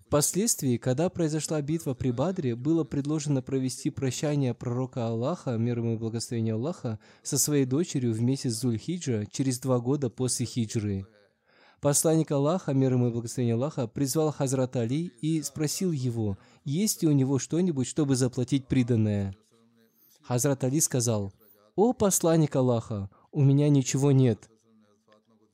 Впоследствии, 0.07 0.77
когда 0.77 1.09
произошла 1.09 1.61
битва 1.63 1.95
при 1.95 2.11
Бадре, 2.11 2.55
было 2.55 2.85
предложено 2.85 3.43
провести 3.43 3.91
прощание 3.91 4.55
пророка 4.55 5.09
Аллаха, 5.09 5.57
мир 5.57 5.79
ему 5.79 5.95
и 5.95 5.97
благословение 5.97 6.55
Аллаха, 6.55 6.99
со 7.23 7.39
своей 7.39 7.65
дочерью 7.65 8.13
в 8.13 8.21
месяц 8.21 8.63
Зуль-Хиджа 8.63 9.27
через 9.33 9.59
два 9.59 9.81
года 9.81 10.09
после 10.09 10.47
хиджры. 10.47 11.07
Посланник 11.87 12.33
Аллаха, 12.33 12.75
мир 12.75 12.95
ему 12.95 13.07
и 13.07 13.11
благословение 13.13 13.55
Аллаха, 13.55 13.87
призвал 13.87 14.33
Хазрат 14.33 14.75
Али 14.75 15.13
и 15.23 15.41
спросил 15.43 15.93
его, 15.93 16.37
есть 16.65 17.01
ли 17.03 17.09
у 17.09 17.13
него 17.13 17.39
что-нибудь, 17.39 17.87
чтобы 17.87 18.17
заплатить 18.17 18.67
приданное. 18.67 19.37
Хазрат 20.21 20.65
Али 20.65 20.81
сказал, 20.81 21.33
«О 21.77 21.93
посланник 21.93 22.57
Аллаха, 22.57 23.09
у 23.31 23.41
меня 23.41 23.69
ничего 23.69 24.11
нет». 24.11 24.51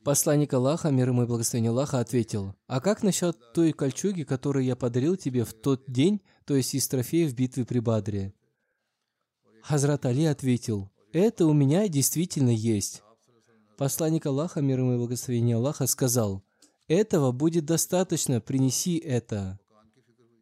Посланник 0.04 0.54
Аллаха, 0.54 0.88
мир 0.88 1.10
ему 1.10 1.24
и 1.24 1.26
благословение 1.26 1.68
Аллаха, 1.68 2.00
ответил, 2.00 2.54
«А 2.66 2.80
как 2.80 3.02
насчет 3.02 3.36
той 3.52 3.72
кольчуги, 3.72 4.22
которую 4.22 4.64
я 4.64 4.74
подарил 4.74 5.16
тебе 5.16 5.44
в 5.44 5.52
тот 5.52 5.84
день, 5.86 6.22
то 6.46 6.56
есть 6.56 6.72
из 6.72 6.88
трофеев 6.88 7.34
битвы 7.34 7.66
при 7.66 7.80
Бадре?» 7.80 8.32
Хазрат 9.60 10.06
Али 10.06 10.24
ответил, 10.24 10.88
«Это 11.12 11.44
у 11.44 11.52
меня 11.52 11.88
действительно 11.88 12.48
есть». 12.48 13.02
Посланник 13.82 14.26
Аллаха, 14.26 14.60
мир 14.60 14.78
ему 14.78 14.94
и 14.94 14.96
благословение 14.96 15.56
Аллаха, 15.56 15.88
сказал, 15.88 16.44
«Этого 16.86 17.32
будет 17.32 17.64
достаточно, 17.64 18.40
принеси 18.40 18.96
это». 18.96 19.58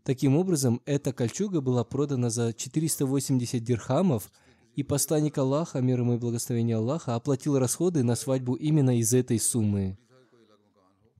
Таким 0.04 0.36
образом, 0.36 0.82
эта 0.84 1.14
кольчуга 1.14 1.62
была 1.62 1.82
продана 1.82 2.28
за 2.28 2.52
480 2.52 3.64
дирхамов, 3.64 4.30
и 4.74 4.82
посланник 4.82 5.38
Аллаха, 5.38 5.80
мир 5.80 6.00
ему 6.00 6.16
и 6.16 6.18
благословение 6.18 6.76
Аллаха, 6.76 7.14
оплатил 7.14 7.58
расходы 7.58 8.02
на 8.02 8.14
свадьбу 8.14 8.56
именно 8.56 8.98
из 8.98 9.14
этой 9.14 9.40
суммы. 9.40 9.96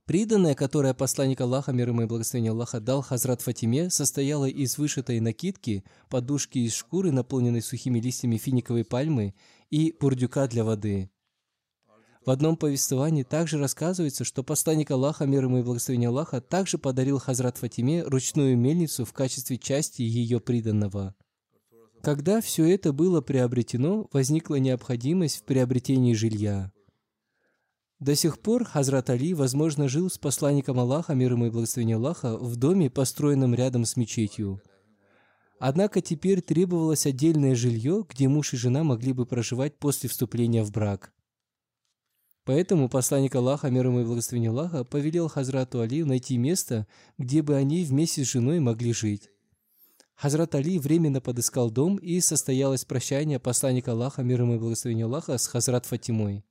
Приданное, 0.05 0.53
которое 0.53 0.93
посланник 0.93 1.41
Аллаха, 1.41 1.71
мир 1.71 1.89
ему 1.89 2.03
и 2.03 2.05
благословение 2.05 2.51
Аллаха, 2.51 2.79
дал 2.79 3.01
Хазрат 3.01 3.41
Фатиме, 3.41 3.89
состояло 3.89 4.45
из 4.45 4.77
вышитой 4.77 5.19
накидки, 5.21 5.83
подушки 6.07 6.59
из 6.59 6.75
шкуры, 6.75 7.11
наполненной 7.11 7.63
сухими 7.63 7.99
листьями 7.99 8.37
финиковой 8.37 8.85
пальмы, 8.85 9.33
и 9.71 9.95
бурдюка 9.99 10.47
для 10.47 10.63
воды. 10.63 11.09
В 12.25 12.29
одном 12.29 12.55
повествовании 12.55 13.23
также 13.23 13.57
рассказывается, 13.57 14.23
что 14.23 14.43
посланник 14.43 14.91
Аллаха, 14.91 15.25
мир 15.25 15.45
ему 15.45 15.59
и 15.59 15.63
благословение 15.63 16.09
Аллаха, 16.09 16.39
также 16.39 16.77
подарил 16.77 17.17
Хазрат 17.17 17.57
Фатиме 17.57 18.03
ручную 18.03 18.55
мельницу 18.55 19.05
в 19.05 19.13
качестве 19.13 19.57
части 19.57 20.03
ее 20.03 20.39
приданного. 20.39 21.15
Когда 22.03 22.41
все 22.41 22.65
это 22.65 22.93
было 22.93 23.21
приобретено, 23.21 24.07
возникла 24.11 24.55
необходимость 24.55 25.37
в 25.37 25.43
приобретении 25.43 26.13
жилья. 26.13 26.71
До 27.99 28.15
сих 28.15 28.39
пор 28.39 28.65
Хазрат 28.65 29.09
Али, 29.09 29.33
возможно, 29.33 29.87
жил 29.87 30.09
с 30.09 30.17
посланником 30.19 30.79
Аллаха, 30.79 31.13
мир 31.15 31.33
ему 31.33 31.47
и 31.47 31.51
благословение 31.51 31.97
Аллаха, 31.97 32.37
в 32.37 32.55
доме, 32.55 32.91
построенном 32.91 33.55
рядом 33.55 33.85
с 33.85 33.95
мечетью. 33.95 34.61
Однако 35.59 36.01
теперь 36.01 36.41
требовалось 36.41 37.05
отдельное 37.05 37.55
жилье, 37.55 38.03
где 38.07 38.27
муж 38.27 38.53
и 38.53 38.57
жена 38.57 38.83
могли 38.83 39.13
бы 39.13 39.27
проживать 39.27 39.77
после 39.77 40.09
вступления 40.09 40.63
в 40.63 40.71
брак. 40.71 41.13
Поэтому 42.43 42.89
посланник 42.89 43.35
Аллаха, 43.35 43.69
мир 43.69 43.87
ему 43.87 44.01
и 44.01 44.03
благословение 44.03 44.49
Аллаха, 44.49 44.83
повелел 44.83 45.27
Хазрату 45.27 45.79
Али 45.81 46.03
найти 46.03 46.37
место, 46.37 46.87
где 47.17 47.41
бы 47.43 47.55
они 47.55 47.83
вместе 47.83 48.25
с 48.25 48.31
женой 48.31 48.59
могли 48.59 48.93
жить. 48.93 49.29
Хазрат 50.15 50.53
Али 50.55 50.79
временно 50.79 51.21
подыскал 51.21 51.71
дом, 51.71 51.97
и 51.97 52.19
состоялось 52.19 52.85
прощание 52.85 53.39
посланника 53.39 53.91
Аллаха, 53.91 54.23
мир 54.23 54.41
ему 54.41 54.55
и 54.55 54.59
благословение 54.59 55.05
Аллаха, 55.05 55.37
с 55.37 55.47
Хазрат 55.47 55.85
Фатимой. 55.85 56.43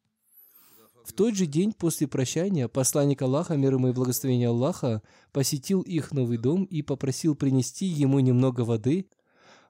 В 1.05 1.13
тот 1.13 1.35
же 1.35 1.47
день 1.47 1.73
после 1.73 2.07
прощания 2.07 2.69
посланник 2.69 3.23
Аллаха, 3.23 3.57
мир 3.57 3.75
ему 3.75 3.89
и 3.89 3.93
благословение 3.93 4.49
Аллаха, 4.49 5.03
посетил 5.33 5.83
их 5.83 6.13
новый 6.13 6.39
дом 6.39 6.65
и 6.65 6.83
попросил 6.83 7.35
принести 7.35 7.87
ему 7.87 8.21
немного 8.21 8.61
воды. 8.63 9.07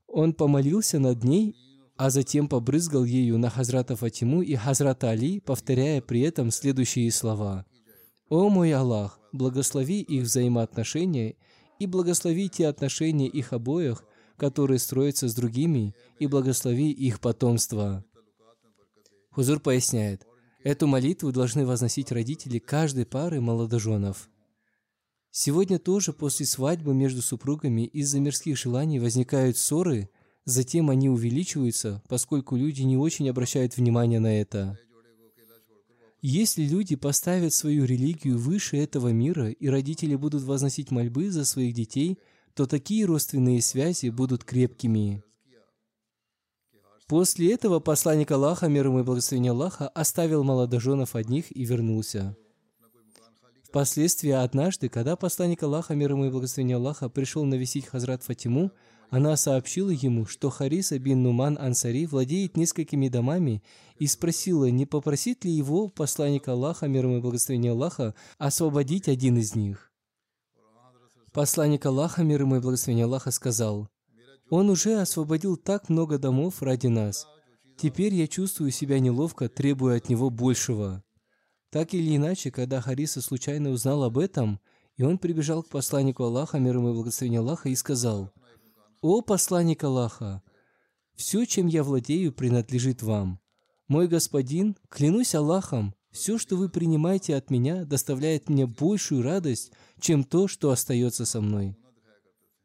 Он 0.07 0.35
помолился 0.35 0.99
над 0.99 1.25
ней 1.25 1.57
а 2.01 2.09
затем 2.09 2.49
побрызгал 2.49 3.05
ею 3.05 3.37
на 3.37 3.51
Хазрата 3.51 3.95
Фатиму 3.95 4.41
и 4.41 4.55
Хазрата 4.55 5.11
Али, 5.11 5.39
повторяя 5.39 6.01
при 6.01 6.23
этом 6.23 6.51
следующие 6.51 7.13
слова. 7.13 7.67
«О 8.31 8.49
мой 8.49 8.73
Аллах, 8.73 9.21
благослови 9.33 10.01
их 10.01 10.23
взаимоотношения 10.23 11.37
и 11.79 11.85
благослови 11.85 12.49
те 12.49 12.69
отношения 12.69 13.29
их 13.29 13.53
обоих, 13.53 14.03
которые 14.39 14.79
строятся 14.79 15.29
с 15.29 15.35
другими, 15.35 15.95
и 16.19 16.27
благослови 16.27 16.91
их 16.91 17.21
потомство». 17.21 18.03
Хузур 19.33 19.61
поясняет, 19.61 20.27
эту 20.65 20.87
молитву 20.87 21.33
должны 21.33 21.67
возносить 21.67 22.13
родители 22.13 22.59
каждой 22.61 23.05
пары 23.05 23.43
молодоженов. 23.43 24.31
Сегодня 25.31 25.79
тоже 25.79 26.15
после 26.15 26.47
свадьбы 26.47 26.95
между 26.95 27.21
супругами 27.21 27.83
из-за 27.83 28.21
мирских 28.21 28.57
желаний 28.57 28.99
возникают 28.99 29.59
ссоры– 29.59 30.09
Затем 30.45 30.91
они 30.91 31.09
увеличиваются, 31.09 32.03
поскольку 32.09 32.57
люди 32.57 32.83
не 32.83 32.97
очень 32.97 33.29
обращают 33.29 33.77
внимание 33.77 34.21
на 34.21 34.41
это. 34.41 34.79
Если 36.23 36.65
люди 36.65 36.97
поставят 36.97 37.55
свою 37.55 37.85
религию 37.85 38.39
выше 38.39 38.77
этого 38.77 39.09
мира, 39.09 39.51
и 39.51 39.69
родители 39.69 40.17
будут 40.17 40.43
возносить 40.43 40.91
мольбы 40.91 41.31
за 41.31 41.45
своих 41.45 41.73
детей, 41.75 42.19
то 42.55 42.67
такие 42.67 43.07
родственные 43.07 43.63
связи 43.63 44.11
будут 44.11 44.45
крепкими. 44.45 45.23
После 47.07 47.53
этого 47.53 47.81
посланник 47.81 48.31
Аллаха, 48.31 48.69
мир 48.69 48.87
ему 48.87 49.01
и 49.01 49.03
благословение 49.03 49.51
Аллаха, 49.51 49.89
оставил 49.89 50.45
молодоженов 50.45 51.17
одних 51.17 51.55
и 51.57 51.65
вернулся. 51.65 52.37
Впоследствии 53.65 54.31
однажды, 54.31 54.89
когда 54.89 55.17
посланник 55.17 55.63
Аллаха, 55.63 55.95
мир 55.95 56.13
ему 56.13 56.27
и 56.27 56.31
благословение 56.31 56.77
Аллаха, 56.77 57.09
пришел 57.09 57.45
навестить 57.45 57.87
Хазрат 57.87 58.23
Фатиму, 58.23 58.73
она 59.11 59.37
сообщила 59.37 59.91
ему, 59.91 60.25
что 60.25 60.51
Хариса 60.51 60.99
бин 60.99 61.25
Нуман 61.25 61.59
Ансари 61.61 62.07
владеет 62.07 62.57
несколькими 62.57 63.09
домами 63.09 63.63
и 63.99 64.07
спросила, 64.07 64.71
не 64.71 64.87
попросит 64.87 65.45
ли 65.45 65.51
его 65.51 65.89
посланник 65.89 66.47
Аллаха, 66.47 66.87
мир 66.87 67.07
ему 67.07 67.19
и 67.19 67.21
благословение 67.21 67.73
Аллаха, 67.73 68.15
освободить 68.39 69.09
один 69.09 69.37
из 69.37 69.57
них. 69.57 69.93
Посланник 71.33 71.85
Аллаха, 71.87 72.23
мир 72.23 72.43
ему 72.43 72.57
и 72.57 72.61
благословение 72.61 73.05
Аллаха, 73.05 73.33
сказал, 73.33 73.89
«Он 74.49 74.71
уже 74.71 75.01
освободил 75.01 75.57
так 75.57 75.89
много 75.89 76.19
домов 76.19 76.63
ради 76.63 76.87
нас. 76.87 77.27
Теперь 77.77 78.15
я 78.15 78.29
чувствую 78.29 78.71
себя 78.71 79.01
неловко, 79.01 79.49
требуя 79.49 79.97
от 79.97 80.09
него 80.09 80.31
большего». 80.31 81.03
Так 81.71 81.95
или 81.95 82.17
иначе, 82.17 82.51
когда 82.51 82.81
Хариса 82.81 83.23
случайно 83.23 83.71
узнал 83.71 84.03
об 84.03 84.19
этом, 84.19 84.61
и 84.97 85.05
он 85.05 85.19
прибежал 85.19 85.63
к 85.63 85.69
посланнику 85.69 86.25
Аллаха, 86.25 86.59
мир 86.59 86.77
ему 86.77 86.91
и 86.91 86.95
благословение 86.95 87.41
Аллаха, 87.41 87.69
и 87.69 87.77
сказал, 87.77 88.33
«О 89.03 89.23
посланник 89.23 89.83
Аллаха! 89.83 90.43
Все, 91.15 91.47
чем 91.47 91.67
я 91.69 91.83
владею, 91.83 92.33
принадлежит 92.33 93.03
вам. 93.03 93.41
Мой 93.89 94.09
господин, 94.09 94.77
клянусь 94.91 95.35
Аллахом, 95.35 95.95
все, 96.11 96.37
что 96.37 96.57
вы 96.57 96.69
принимаете 96.69 97.35
от 97.35 97.51
меня, 97.51 97.85
доставляет 97.85 98.51
мне 98.51 98.67
большую 98.67 99.23
радость, 99.23 99.73
чем 100.01 100.23
то, 100.23 100.49
что 100.49 100.71
остается 100.71 101.25
со 101.25 101.41
мной». 101.41 101.79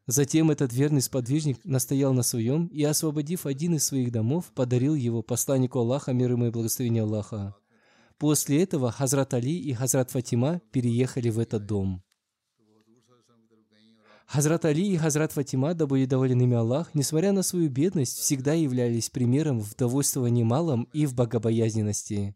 Затем 0.08 0.52
этот 0.52 0.72
верный 0.74 1.02
сподвижник 1.02 1.64
настоял 1.64 2.14
на 2.14 2.22
своем 2.22 2.68
и, 2.68 2.84
освободив 2.84 3.46
один 3.46 3.76
из 3.76 3.86
своих 3.86 4.12
домов, 4.12 4.52
подарил 4.54 4.94
его 4.94 5.24
посланнику 5.24 5.80
Аллаха, 5.80 6.12
мир 6.14 6.34
ему 6.34 6.48
и 6.48 6.52
благословение 6.52 7.04
Аллаха. 7.04 7.56
После 8.18 8.62
этого 8.62 8.92
Хазрат 8.92 9.34
Али 9.34 9.58
и 9.58 9.74
Хазрат 9.74 10.12
Фатима 10.12 10.62
переехали 10.72 11.30
в 11.30 11.40
этот 11.40 11.66
дом. 11.66 12.05
Хазрат 14.28 14.66
Али 14.66 14.88
и 14.88 14.98
Хазрат 14.98 15.32
Фатима, 15.32 15.74
да 15.74 15.86
будет 15.86 16.10
доволен 16.10 16.42
ими 16.42 16.56
Аллах, 16.56 16.90
несмотря 16.94 17.32
на 17.32 17.44
свою 17.44 17.70
бедность, 17.70 18.18
всегда 18.18 18.54
являлись 18.54 19.10
примером 19.10 19.60
в 19.60 19.76
довольствовании 19.76 20.44
малом 20.44 20.88
и 20.94 21.06
в 21.06 21.14
богобоязненности. 21.14 22.36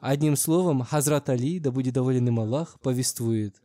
Одним 0.00 0.36
словом, 0.36 0.82
Хазрат 0.82 1.28
Али, 1.30 1.58
да 1.58 1.70
будет 1.70 1.94
доволен 1.94 2.28
им 2.28 2.38
Аллах, 2.40 2.78
повествует. 2.80 3.56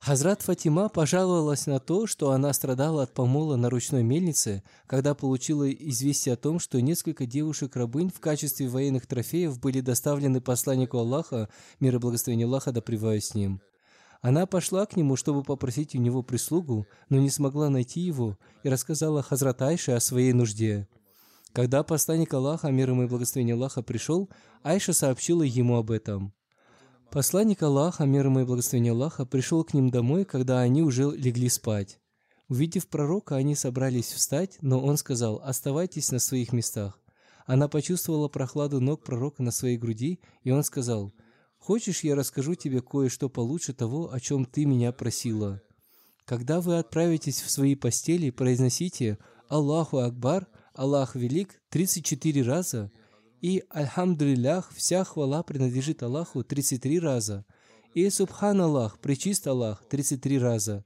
Хазрат 0.00 0.42
Фатима 0.42 0.88
пожаловалась 0.88 1.66
на 1.66 1.80
то, 1.80 2.06
что 2.06 2.30
она 2.30 2.52
страдала 2.52 3.02
от 3.02 3.14
помола 3.14 3.56
на 3.56 3.68
ручной 3.68 4.04
мельнице, 4.04 4.62
когда 4.86 5.14
получила 5.14 5.70
известие 5.70 6.34
о 6.34 6.36
том, 6.36 6.60
что 6.60 6.80
несколько 6.80 7.26
девушек-рабынь 7.26 8.10
в 8.10 8.20
качестве 8.20 8.68
военных 8.68 9.06
трофеев 9.06 9.58
были 9.58 9.80
доставлены 9.80 10.40
посланнику 10.40 10.98
Аллаха, 10.98 11.48
мир 11.80 11.96
и 11.96 11.98
благословение 11.98 12.46
Аллаха 12.46 12.70
да 12.70 12.80
с 12.80 13.34
ним. 13.34 13.60
Она 14.20 14.46
пошла 14.46 14.84
к 14.84 14.96
нему, 14.96 15.16
чтобы 15.16 15.42
попросить 15.42 15.94
у 15.94 15.98
него 15.98 16.22
прислугу, 16.22 16.86
но 17.08 17.18
не 17.18 17.30
смогла 17.30 17.70
найти 17.70 18.00
его 18.00 18.36
и 18.64 18.68
рассказала 18.68 19.22
Хазрат 19.22 19.62
Айше 19.62 19.92
о 19.92 20.00
своей 20.00 20.32
нужде. 20.32 20.88
Когда 21.52 21.82
посланник 21.82 22.34
Аллаха, 22.34 22.70
мир 22.70 22.90
ему 22.90 23.04
и 23.04 23.06
благословение 23.06 23.54
Аллаха, 23.54 23.82
пришел, 23.82 24.28
Айша 24.62 24.92
сообщила 24.92 25.42
ему 25.42 25.76
об 25.76 25.90
этом. 25.90 26.34
Посланник 27.10 27.62
Аллаха, 27.62 28.04
мир 28.04 28.26
ему 28.26 28.40
и 28.40 28.44
благословение 28.44 28.92
Аллаха, 28.92 29.24
пришел 29.24 29.64
к 29.64 29.72
ним 29.72 29.90
домой, 29.90 30.24
когда 30.24 30.60
они 30.60 30.82
уже 30.82 31.10
легли 31.10 31.48
спать. 31.48 32.00
Увидев 32.48 32.88
пророка, 32.88 33.36
они 33.36 33.54
собрались 33.54 34.12
встать, 34.12 34.58
но 34.62 34.80
он 34.80 34.96
сказал, 34.96 35.40
«Оставайтесь 35.44 36.10
на 36.10 36.18
своих 36.18 36.52
местах». 36.52 37.00
Она 37.46 37.68
почувствовала 37.68 38.28
прохладу 38.28 38.80
ног 38.80 39.02
пророка 39.04 39.42
на 39.42 39.50
своей 39.50 39.78
груди, 39.78 40.20
и 40.42 40.50
он 40.50 40.62
сказал, 40.64 41.14
Хочешь, 41.58 42.02
я 42.02 42.14
расскажу 42.14 42.54
тебе 42.54 42.80
кое-что 42.80 43.28
получше 43.28 43.74
того, 43.74 44.12
о 44.12 44.20
чем 44.20 44.44
ты 44.44 44.64
меня 44.64 44.92
просила? 44.92 45.60
Когда 46.24 46.60
вы 46.60 46.78
отправитесь 46.78 47.42
в 47.42 47.50
свои 47.50 47.74
постели, 47.74 48.30
произносите 48.30 49.18
«Аллаху 49.48 49.98
Акбар», 49.98 50.46
«Аллах 50.74 51.14
Велик» 51.14 51.60
34 51.70 52.42
раза 52.42 52.90
и 53.40 53.64
«Альхамдулиллах», 53.70 54.72
вся 54.74 55.04
хвала 55.04 55.42
принадлежит 55.42 56.02
Аллаху 56.02 56.44
33 56.44 57.00
раза 57.00 57.44
и 57.94 58.08
«Субхан 58.08 58.60
Аллах», 58.60 58.98
«Пречист 58.98 59.46
Аллах» 59.46 59.84
33 59.88 60.38
раза. 60.38 60.84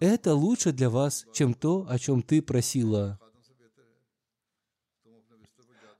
Это 0.00 0.34
лучше 0.34 0.72
для 0.72 0.90
вас, 0.90 1.26
чем 1.32 1.54
то, 1.54 1.86
о 1.88 1.98
чем 1.98 2.22
ты 2.22 2.40
просила. 2.40 3.18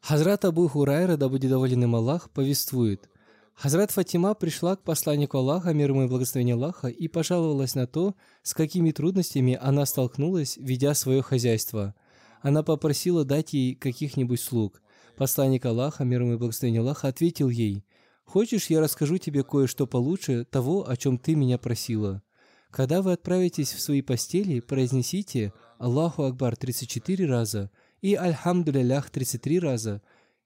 Хазрат 0.00 0.44
Абу 0.44 0.68
Хурайра, 0.68 1.16
да 1.16 1.28
будет 1.28 1.50
доволен 1.50 1.84
им 1.84 1.94
Аллах, 1.94 2.30
повествует– 2.30 3.08
Хазрат 3.58 3.90
Фатима 3.90 4.34
пришла 4.34 4.76
к 4.76 4.84
посланнику 4.84 5.38
Аллаха, 5.38 5.72
мир 5.74 5.90
ему 5.90 6.04
и 6.04 6.06
благословение 6.06 6.54
Аллаха, 6.54 6.86
и 6.86 7.08
пожаловалась 7.08 7.74
на 7.74 7.88
то, 7.88 8.14
с 8.44 8.54
какими 8.54 8.92
трудностями 8.92 9.58
она 9.60 9.84
столкнулась, 9.84 10.56
ведя 10.58 10.94
свое 10.94 11.22
хозяйство. 11.22 11.96
Она 12.40 12.62
попросила 12.62 13.24
дать 13.24 13.54
ей 13.54 13.74
каких-нибудь 13.74 14.40
слуг. 14.40 14.80
Посланник 15.16 15.66
Аллаха, 15.66 16.04
мир 16.04 16.22
ему 16.22 16.34
и 16.34 16.36
благословение 16.36 16.82
Аллаха, 16.82 17.08
ответил 17.08 17.48
ей, 17.48 17.84
«Хочешь, 18.22 18.70
я 18.70 18.80
расскажу 18.80 19.18
тебе 19.18 19.42
кое-что 19.42 19.88
получше 19.88 20.44
того, 20.44 20.88
о 20.88 20.96
чем 20.96 21.18
ты 21.18 21.34
меня 21.34 21.58
просила?» 21.58 22.22
Когда 22.70 23.02
вы 23.02 23.10
отправитесь 23.10 23.72
в 23.72 23.80
свои 23.80 24.02
постели, 24.02 24.60
произнесите 24.60 25.52
Аллаху 25.78 26.22
Акбар 26.22 26.54
34 26.54 27.26
раза 27.26 27.72
и 28.02 28.14
Альхамдулилях 28.14 29.10
33 29.10 29.58
раза 29.58 30.00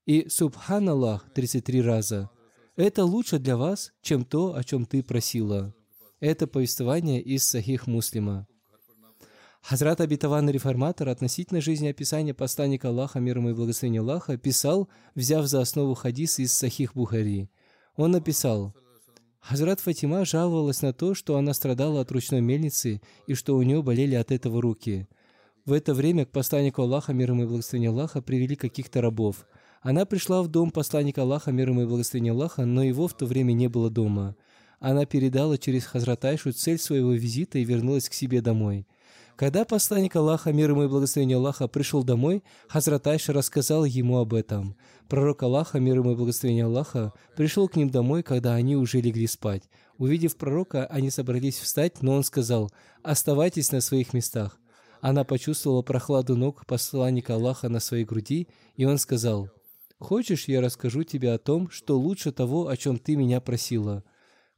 и 0.06 0.30
Субханаллах 0.30 1.28
33 1.34 1.82
раза. 1.82 2.30
Это 2.76 3.04
лучше 3.04 3.38
для 3.38 3.58
вас, 3.58 3.92
чем 4.00 4.24
то, 4.24 4.54
о 4.54 4.64
чем 4.64 4.86
ты 4.86 5.02
просила. 5.02 5.74
Это 6.20 6.46
повествование 6.46 7.20
из 7.20 7.44
Сахих 7.44 7.86
Муслима. 7.86 8.46
Хазрат 9.60 10.00
Абитаван 10.00 10.48
Реформатор 10.48 11.08
относительно 11.08 11.60
жизнеописания 11.60 12.32
посланника 12.32 12.88
Аллаха, 12.88 13.20
мир 13.20 13.38
ему 13.38 13.50
и 13.50 13.54
благословения 13.54 14.00
Аллаха, 14.00 14.38
писал, 14.38 14.88
взяв 15.14 15.46
за 15.46 15.60
основу 15.60 15.94
хадис 15.94 16.38
из 16.38 16.52
Сахих 16.52 16.94
Бухари. 16.94 17.50
Он 17.96 18.10
написал, 18.10 18.74
Хазрат 19.38 19.80
Фатима 19.80 20.24
жаловалась 20.24 20.80
на 20.80 20.92
то, 20.92 21.14
что 21.14 21.36
она 21.36 21.52
страдала 21.52 22.00
от 22.00 22.10
ручной 22.10 22.40
мельницы 22.40 23.02
и 23.26 23.34
что 23.34 23.56
у 23.56 23.62
нее 23.62 23.82
болели 23.82 24.14
от 24.14 24.32
этого 24.32 24.62
руки. 24.62 25.08
В 25.66 25.72
это 25.72 25.94
время 25.94 26.24
к 26.24 26.30
посланнику 26.30 26.82
Аллаха, 26.82 27.12
мир 27.12 27.32
ему 27.32 27.42
и 27.42 27.46
благословения 27.46 27.90
Аллаха, 27.90 28.22
привели 28.22 28.56
каких-то 28.56 29.00
рабов. 29.02 29.46
Она 29.82 30.06
пришла 30.06 30.42
в 30.42 30.48
дом 30.48 30.70
посланника 30.70 31.22
Аллаха, 31.22 31.50
мир 31.50 31.70
ему 31.70 31.82
и 31.82 31.86
благословения 31.86 32.32
Аллаха, 32.32 32.64
но 32.64 32.84
его 32.84 33.08
в 33.08 33.14
то 33.14 33.26
время 33.26 33.52
не 33.52 33.68
было 33.68 33.90
дома. 33.90 34.36
Она 34.78 35.06
передала 35.06 35.58
через 35.58 35.84
Хазрат 35.84 36.24
Айшу 36.24 36.52
цель 36.52 36.78
своего 36.78 37.12
визита 37.12 37.58
и 37.58 37.64
вернулась 37.64 38.08
к 38.08 38.14
себе 38.14 38.40
домой. 38.40 38.86
Когда 39.34 39.64
посланник 39.64 40.14
Аллаха, 40.14 40.52
мир 40.52 40.70
ему 40.70 40.84
и 40.84 40.88
благословение 40.88 41.36
Аллаха, 41.36 41.66
пришел 41.66 42.04
домой, 42.04 42.44
Хазрат 42.68 43.08
Айша 43.08 43.32
рассказал 43.32 43.84
ему 43.84 44.18
об 44.18 44.34
этом. 44.34 44.76
Пророк 45.08 45.42
Аллаха, 45.42 45.80
мир 45.80 45.96
ему 45.98 46.12
и 46.12 46.16
благословение 46.16 46.66
Аллаха, 46.66 47.12
пришел 47.36 47.68
к 47.68 47.74
ним 47.74 47.90
домой, 47.90 48.22
когда 48.22 48.54
они 48.54 48.76
уже 48.76 49.00
легли 49.00 49.26
спать. 49.26 49.64
Увидев 49.98 50.36
пророка, 50.36 50.86
они 50.86 51.10
собрались 51.10 51.58
встать, 51.58 52.02
но 52.02 52.14
он 52.14 52.22
сказал, 52.22 52.70
«Оставайтесь 53.02 53.72
на 53.72 53.80
своих 53.80 54.12
местах». 54.12 54.60
Она 55.00 55.24
почувствовала 55.24 55.82
прохладу 55.82 56.36
ног 56.36 56.64
посланника 56.66 57.34
Аллаха 57.34 57.68
на 57.68 57.80
своей 57.80 58.04
груди, 58.04 58.46
и 58.76 58.84
он 58.84 58.98
сказал, 58.98 59.50
«Хочешь, 60.02 60.48
я 60.48 60.60
расскажу 60.60 61.04
тебе 61.04 61.32
о 61.32 61.38
том, 61.38 61.70
что 61.70 61.96
лучше 61.96 62.32
того, 62.32 62.66
о 62.66 62.76
чем 62.76 62.98
ты 62.98 63.14
меня 63.14 63.40
просила?» 63.40 64.02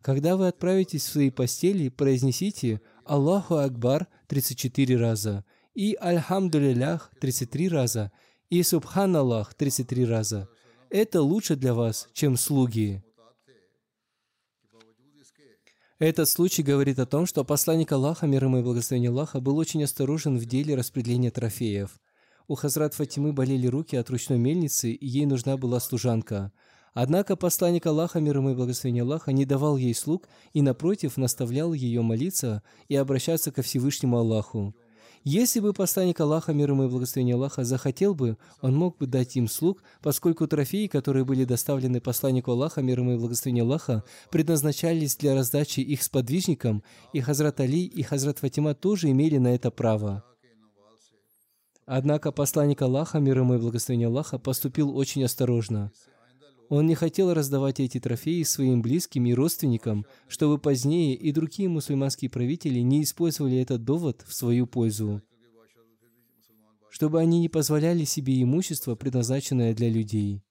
Когда 0.00 0.36
вы 0.36 0.48
отправитесь 0.48 1.04
в 1.04 1.12
свои 1.12 1.30
постели, 1.30 1.90
произнесите 1.90 2.80
Аллаху 3.04 3.56
Акбар 3.56 4.06
34 4.28 4.96
раза, 4.96 5.44
и 5.74 5.96
Альхамдулилях 6.00 7.10
33 7.20 7.68
раза, 7.68 8.10
и 8.48 8.62
Субханаллах 8.62 9.52
33 9.52 10.06
раза. 10.06 10.48
Это 10.88 11.20
лучше 11.20 11.56
для 11.56 11.74
вас, 11.74 12.08
чем 12.14 12.38
слуги. 12.38 13.02
Этот 15.98 16.28
случай 16.28 16.62
говорит 16.62 16.98
о 16.98 17.06
том, 17.06 17.26
что 17.26 17.44
посланник 17.44 17.92
Аллаха, 17.92 18.26
мир 18.26 18.44
ему 18.44 18.58
и 18.58 18.62
благословение 18.62 19.10
Аллаха, 19.10 19.40
был 19.40 19.58
очень 19.58 19.84
осторожен 19.84 20.38
в 20.38 20.46
деле 20.46 20.74
распределения 20.74 21.30
трофеев. 21.30 21.98
У 22.46 22.54
Хазрат 22.54 22.94
Фатимы 22.94 23.32
болели 23.32 23.66
руки 23.66 23.96
от 23.96 24.10
ручной 24.10 24.38
мельницы, 24.38 24.90
и 24.90 25.06
ей 25.06 25.26
нужна 25.26 25.56
была 25.56 25.80
служанка– 25.80 26.52
Однако 26.94 27.34
посланник 27.34 27.86
Аллаха, 27.86 28.20
мир 28.20 28.36
ему 28.36 28.50
и 28.50 28.54
благословение 28.54 29.02
Аллаха, 29.02 29.32
не 29.32 29.44
давал 29.44 29.76
ей 29.76 29.94
слуг 29.94 30.28
и, 30.52 30.62
напротив, 30.62 31.16
наставлял 31.16 31.72
ее 31.72 32.02
молиться 32.02 32.62
и 32.88 32.94
обращаться 32.94 33.50
ко 33.50 33.62
Всевышнему 33.62 34.16
Аллаху. 34.16 34.74
Если 35.24 35.58
бы 35.58 35.72
посланник 35.72 36.20
Аллаха, 36.20 36.52
мир 36.52 36.70
ему 36.70 36.84
и 36.84 36.88
благословение 36.88 37.34
Аллаха, 37.34 37.64
захотел 37.64 38.14
бы, 38.14 38.36
он 38.60 38.76
мог 38.76 38.96
бы 38.98 39.06
дать 39.06 39.34
им 39.36 39.48
слуг, 39.48 39.82
поскольку 40.02 40.46
трофеи, 40.46 40.86
которые 40.86 41.24
были 41.24 41.44
доставлены 41.44 42.00
посланнику 42.00 42.52
Аллаха, 42.52 42.80
мир 42.80 43.00
ему 43.00 43.14
и 43.14 43.18
благословение 43.18 43.64
Аллаха, 43.64 44.04
предназначались 44.30 45.16
для 45.16 45.34
раздачи 45.34 45.80
их 45.80 46.00
сподвижникам, 46.02 46.84
и 47.12 47.20
Хазрат 47.20 47.58
Али 47.58 47.84
и 47.86 48.02
Хазрат 48.02 48.38
Фатима 48.38 48.74
тоже 48.74 49.10
имели 49.10 49.38
на 49.38 49.54
это 49.54 49.72
право. 49.72 50.22
Однако 51.86 52.32
посланник 52.32 52.82
Аллаха, 52.82 53.18
мир 53.18 53.38
ему 53.38 53.54
и 53.54 53.58
благословение 53.58 54.08
Аллаха, 54.08 54.38
поступил 54.38 54.96
очень 54.96 55.24
осторожно– 55.24 55.92
он 56.68 56.86
не 56.86 56.94
хотел 56.94 57.32
раздавать 57.32 57.80
эти 57.80 58.00
трофеи 58.00 58.42
своим 58.42 58.80
близким 58.80 59.26
и 59.26 59.34
родственникам, 59.34 60.06
чтобы 60.28 60.58
позднее 60.58 61.14
и 61.14 61.30
другие 61.32 61.68
мусульманские 61.68 62.30
правители 62.30 62.80
не 62.80 63.02
использовали 63.02 63.58
этот 63.58 63.84
довод 63.84 64.24
в 64.26 64.34
свою 64.34 64.66
пользу, 64.66 65.22
чтобы 66.90 67.20
они 67.20 67.40
не 67.40 67.48
позволяли 67.48 68.04
себе 68.04 68.42
имущество, 68.42 68.94
предназначенное 68.94 69.74
для 69.74 69.90
людей. 69.90 70.42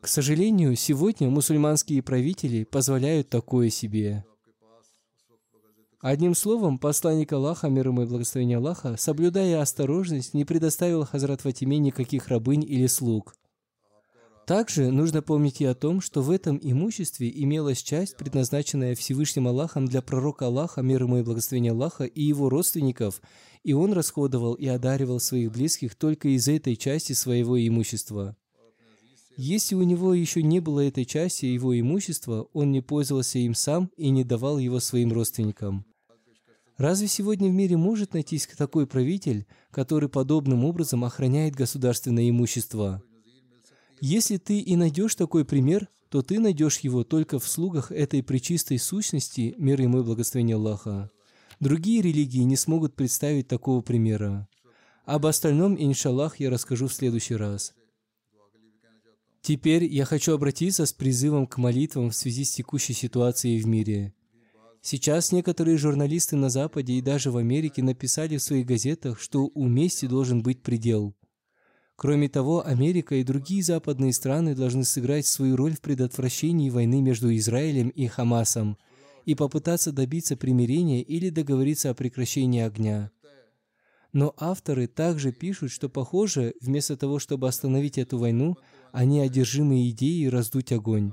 К 0.00 0.08
сожалению, 0.08 0.76
сегодня 0.76 1.28
мусульманские 1.28 2.02
правители 2.02 2.64
позволяют 2.64 3.28
такое 3.28 3.68
себе. 3.68 4.24
Одним 6.00 6.34
словом, 6.34 6.78
посланник 6.78 7.32
Аллаха, 7.32 7.68
мир 7.68 7.88
ему 7.88 8.02
и 8.02 8.06
благословение 8.06 8.58
Аллаха, 8.58 8.96
соблюдая 8.96 9.60
осторожность, 9.60 10.32
не 10.34 10.44
предоставил 10.44 11.04
Хазрат 11.04 11.40
Фатиме 11.40 11.78
никаких 11.78 12.28
рабынь 12.28 12.64
или 12.64 12.86
слуг– 12.86 13.34
также 14.48 14.90
нужно 14.90 15.20
помнить 15.20 15.60
и 15.60 15.66
о 15.66 15.74
том, 15.74 16.00
что 16.00 16.22
в 16.22 16.30
этом 16.30 16.58
имуществе 16.62 17.30
имелась 17.30 17.82
часть, 17.82 18.16
предназначенная 18.16 18.94
Всевышним 18.94 19.46
Аллахом 19.46 19.84
для 19.84 20.00
пророка 20.00 20.46
Аллаха, 20.46 20.80
мир 20.80 21.02
ему 21.02 21.18
и 21.18 21.22
благословения 21.22 21.72
Аллаха, 21.72 22.04
и 22.04 22.22
его 22.22 22.48
родственников, 22.48 23.20
и 23.62 23.74
он 23.74 23.92
расходовал 23.92 24.54
и 24.54 24.66
одаривал 24.66 25.20
своих 25.20 25.52
близких 25.52 25.94
только 25.94 26.28
из 26.28 26.48
этой 26.48 26.76
части 26.76 27.12
своего 27.12 27.60
имущества. 27.60 28.38
Если 29.36 29.74
у 29.74 29.82
него 29.82 30.14
еще 30.14 30.42
не 30.42 30.60
было 30.60 30.80
этой 30.80 31.04
части 31.04 31.44
его 31.44 31.78
имущества, 31.78 32.48
он 32.54 32.72
не 32.72 32.80
пользовался 32.80 33.38
им 33.38 33.54
сам 33.54 33.90
и 33.98 34.08
не 34.08 34.24
давал 34.24 34.56
его 34.56 34.80
своим 34.80 35.12
родственникам. 35.12 35.84
Разве 36.78 37.08
сегодня 37.08 37.50
в 37.50 37.52
мире 37.52 37.76
может 37.76 38.14
найтись 38.14 38.46
такой 38.56 38.86
правитель, 38.86 39.46
который 39.72 40.08
подобным 40.08 40.64
образом 40.64 41.04
охраняет 41.04 41.56
государственное 41.56 42.30
имущество? 42.30 43.02
Если 44.00 44.36
ты 44.36 44.60
и 44.60 44.76
найдешь 44.76 45.16
такой 45.16 45.44
пример, 45.44 45.88
то 46.08 46.22
ты 46.22 46.38
найдешь 46.38 46.78
его 46.78 47.02
только 47.02 47.40
в 47.40 47.48
слугах 47.48 47.90
этой 47.90 48.22
причистой 48.22 48.78
сущности, 48.78 49.56
мир 49.58 49.80
ему 49.80 50.00
и 50.00 50.04
благословение 50.04 50.54
Аллаха. 50.54 51.10
Другие 51.58 52.00
религии 52.00 52.42
не 52.42 52.54
смогут 52.54 52.94
представить 52.94 53.48
такого 53.48 53.80
примера. 53.80 54.48
Об 55.04 55.26
остальном, 55.26 55.74
иншаллах, 55.76 56.38
я 56.38 56.48
расскажу 56.48 56.86
в 56.86 56.94
следующий 56.94 57.34
раз. 57.34 57.74
Теперь 59.42 59.84
я 59.84 60.04
хочу 60.04 60.32
обратиться 60.32 60.86
с 60.86 60.92
призывом 60.92 61.48
к 61.48 61.58
молитвам 61.58 62.10
в 62.10 62.14
связи 62.14 62.44
с 62.44 62.52
текущей 62.52 62.92
ситуацией 62.92 63.60
в 63.60 63.66
мире. 63.66 64.14
Сейчас 64.80 65.32
некоторые 65.32 65.76
журналисты 65.76 66.36
на 66.36 66.50
Западе 66.50 66.94
и 66.94 67.02
даже 67.02 67.30
в 67.30 67.36
Америке 67.36 67.82
написали 67.82 68.36
в 68.36 68.42
своих 68.42 68.66
газетах, 68.66 69.20
что 69.20 69.50
у 69.54 69.66
мести 69.66 70.06
должен 70.06 70.42
быть 70.42 70.62
предел. 70.62 71.14
Кроме 71.96 72.28
того, 72.28 72.64
Америка 72.64 73.16
и 73.16 73.24
другие 73.24 73.62
западные 73.62 74.12
страны 74.12 74.54
должны 74.54 74.84
сыграть 74.84 75.26
свою 75.26 75.56
роль 75.56 75.74
в 75.74 75.80
предотвращении 75.80 76.70
войны 76.70 77.02
между 77.02 77.34
Израилем 77.34 77.88
и 77.88 78.06
Хамасом 78.06 78.78
и 79.24 79.34
попытаться 79.34 79.90
добиться 79.90 80.36
примирения 80.36 81.02
или 81.02 81.28
договориться 81.28 81.90
о 81.90 81.94
прекращении 81.94 82.62
огня. 82.62 83.10
Но 84.12 84.32
авторы 84.38 84.86
также 84.86 85.32
пишут, 85.32 85.72
что, 85.72 85.88
похоже, 85.88 86.54
вместо 86.60 86.96
того, 86.96 87.18
чтобы 87.18 87.48
остановить 87.48 87.98
эту 87.98 88.16
войну, 88.16 88.56
они 88.92 89.20
одержимы 89.20 89.88
идеей 89.90 90.28
раздуть 90.28 90.72
огонь. 90.72 91.12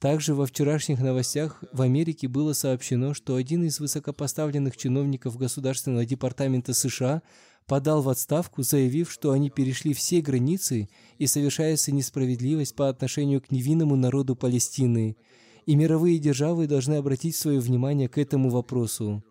Также 0.00 0.34
во 0.34 0.46
вчерашних 0.46 0.98
новостях 1.00 1.62
в 1.72 1.82
Америке 1.82 2.26
было 2.26 2.54
сообщено, 2.54 3.12
что 3.12 3.34
один 3.34 3.64
из 3.64 3.80
высокопоставленных 3.80 4.74
чиновников 4.78 5.36
Государственного 5.36 6.06
департамента 6.06 6.72
США 6.72 7.20
подал 7.66 8.00
в 8.00 8.08
отставку, 8.08 8.62
заявив, 8.62 9.12
что 9.12 9.30
они 9.32 9.50
перешли 9.50 9.92
все 9.92 10.22
границы 10.22 10.88
и 11.18 11.26
совершается 11.26 11.92
несправедливость 11.92 12.74
по 12.74 12.88
отношению 12.88 13.42
к 13.42 13.50
невинному 13.50 13.94
народу 13.94 14.36
Палестины, 14.36 15.18
и 15.66 15.76
мировые 15.76 16.18
державы 16.18 16.66
должны 16.66 16.94
обратить 16.94 17.36
свое 17.36 17.60
внимание 17.60 18.08
к 18.08 18.16
этому 18.16 18.48
вопросу. 18.48 19.22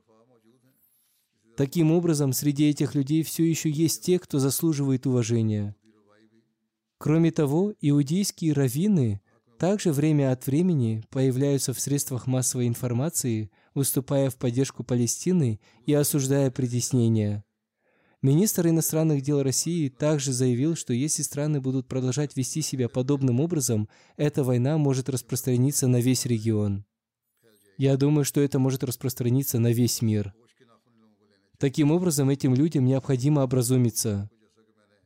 Таким 1.58 1.92
образом, 1.92 2.32
среди 2.32 2.70
этих 2.70 2.94
людей 2.94 3.24
все 3.24 3.44
еще 3.44 3.72
есть 3.72 4.04
те, 4.04 4.20
кто 4.20 4.38
заслуживает 4.38 5.08
уважения. 5.08 5.76
Кроме 7.00 7.32
того, 7.32 7.74
иудейские 7.82 8.54
раввины 8.54 9.20
также 9.60 9.92
время 9.92 10.32
от 10.32 10.48
времени 10.48 11.04
появляются 11.10 11.74
в 11.74 11.80
средствах 11.80 12.26
массовой 12.26 12.68
информации, 12.68 13.52
выступая 13.76 14.30
в 14.30 14.38
поддержку 14.38 14.84
Палестины 14.84 15.60
и 15.86 15.94
осуждая 15.94 16.50
притеснения– 16.50 17.44
Министр 18.22 18.68
иностранных 18.68 19.22
дел 19.22 19.42
России 19.42 19.88
также 19.88 20.34
заявил, 20.34 20.76
что 20.76 20.92
если 20.92 21.22
страны 21.22 21.62
будут 21.62 21.88
продолжать 21.88 22.36
вести 22.36 22.62
себя 22.62 22.90
подобным 22.90 23.40
образом, 23.40 23.88
эта 24.18 24.44
война 24.44 24.78
может 24.78 25.08
распространиться 25.08 25.88
на 25.88 26.02
весь 26.02 26.26
регион. 26.26 26.84
Я 27.78 27.96
думаю, 27.96 28.26
что 28.26 28.42
это 28.42 28.60
может 28.60 28.84
распространиться 28.84 29.58
на 29.58 29.72
весь 29.72 30.02
мир. 30.02 30.34
Таким 31.60 31.92
образом, 31.92 32.30
этим 32.30 32.54
людям 32.54 32.84
необходимо 32.84 33.42
образумиться. 33.42 34.30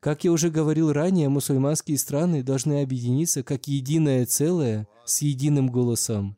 Как 0.03 0.25
я 0.25 0.33
уже 0.33 0.49
говорил 0.49 0.91
ранее, 0.91 1.29
мусульманские 1.29 1.97
страны 1.97 2.43
должны 2.43 2.81
объединиться 2.81 3.41
как 3.41 3.69
единое 3.69 4.25
целое 4.25 4.85
с 5.05 5.21
единым 5.21 5.69
голосом. 5.69 6.35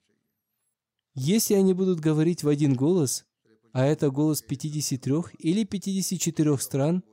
Если 1.15 1.55
они 1.55 1.73
будут 1.73 1.99
говорить 1.99 2.43
в 2.43 2.47
один 2.47 2.75
голос, 2.75 3.25
а 3.71 3.83
это 3.83 4.11
голос 4.11 4.43
53 4.43 5.13
или 5.39 5.63
54 5.63 6.57
стран, 6.59 7.03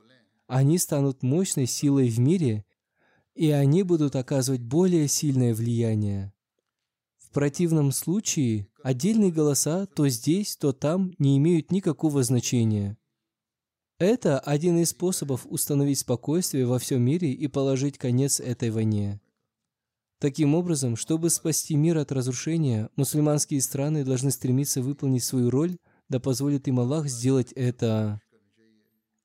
они 0.46 0.76
станут 0.76 1.22
мощной 1.22 1.64
силой 1.64 2.11
в 2.11 2.20
мире, 2.20 2.66
и 3.34 3.50
они 3.50 3.82
будут 3.82 4.14
оказывать 4.14 4.61
более 4.61 5.09
сильное 5.09 5.55
влияние. 5.55 6.34
В 7.16 7.30
противном 7.30 7.92
случае 7.92 8.68
отдельные 8.82 9.32
голоса 9.32 9.86
то 9.86 10.07
здесь, 10.09 10.59
то 10.59 10.74
там 10.74 11.14
не 11.18 11.38
имеют 11.38 11.72
никакого 11.72 12.22
значения. 12.22 12.98
Это 14.03 14.40
один 14.40 14.78
из 14.78 14.88
способов 14.88 15.46
установить 15.48 16.00
спокойствие 16.00 16.66
во 16.66 16.80
всем 16.80 17.00
мире 17.00 17.30
и 17.30 17.46
положить 17.46 17.98
конец 17.98 18.40
этой 18.40 18.70
войне. 18.70 19.20
Таким 20.18 20.57
образом, 20.57 20.96
чтобы 20.96 21.30
спасти 21.30 21.76
мир 21.76 21.98
от 21.98 22.11
разрушения, 22.11 22.90
мусульманские 22.96 23.61
страны 23.61 24.05
должны 24.05 24.32
стремиться 24.32 24.82
выполнить 24.82 25.22
свою 25.22 25.50
роль, 25.50 25.76
да 26.09 26.18
позволит 26.18 26.66
им 26.66 26.80
Аллах 26.80 27.07
сделать 27.07 27.53
это. 27.53 28.20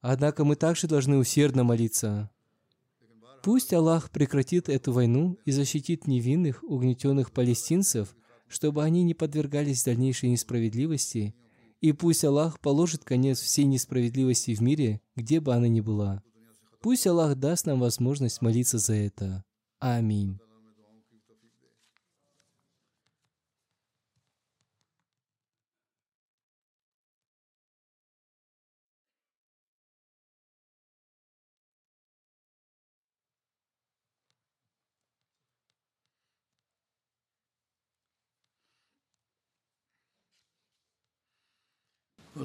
Однако 0.02 0.46
мы 0.46 0.56
также 0.56 0.86
должны 0.86 1.18
усердно 1.18 1.64
молиться. 1.64 2.30
Пусть 3.42 3.74
Аллах 3.74 4.12
прекратит 4.12 4.70
эту 4.70 4.92
войну 4.92 5.40
и 5.44 5.50
защитит 5.50 6.06
невинных, 6.06 6.64
угнетенных 6.64 7.32
палестинцев, 7.32 8.16
чтобы 8.48 8.84
они 8.84 9.02
не 9.02 9.16
подвергались 9.16 9.84
дальнейшей 9.84 10.30
несправедливости, 10.30 11.34
и 11.82 11.92
пусть 11.92 12.24
Аллах 12.24 12.60
положит 12.60 13.04
конец 13.04 13.40
всей 13.40 13.66
несправедливости 13.66 14.56
в 14.56 14.62
мире, 14.62 15.02
где 15.16 15.40
бы 15.40 15.54
она 15.54 15.68
ни 15.68 15.82
была. 15.82 16.24
Пусть 16.82 17.08
Аллах 17.08 17.36
даст 17.36 17.66
нам 17.66 17.80
возможность 17.80 18.42
молиться 18.42 18.78
за 18.78 18.94
это. 18.94 19.44
Аминь. 19.80 20.40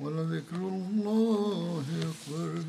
ولذكر 0.00 0.56
الله 0.56 1.84
أكبر 2.02 2.62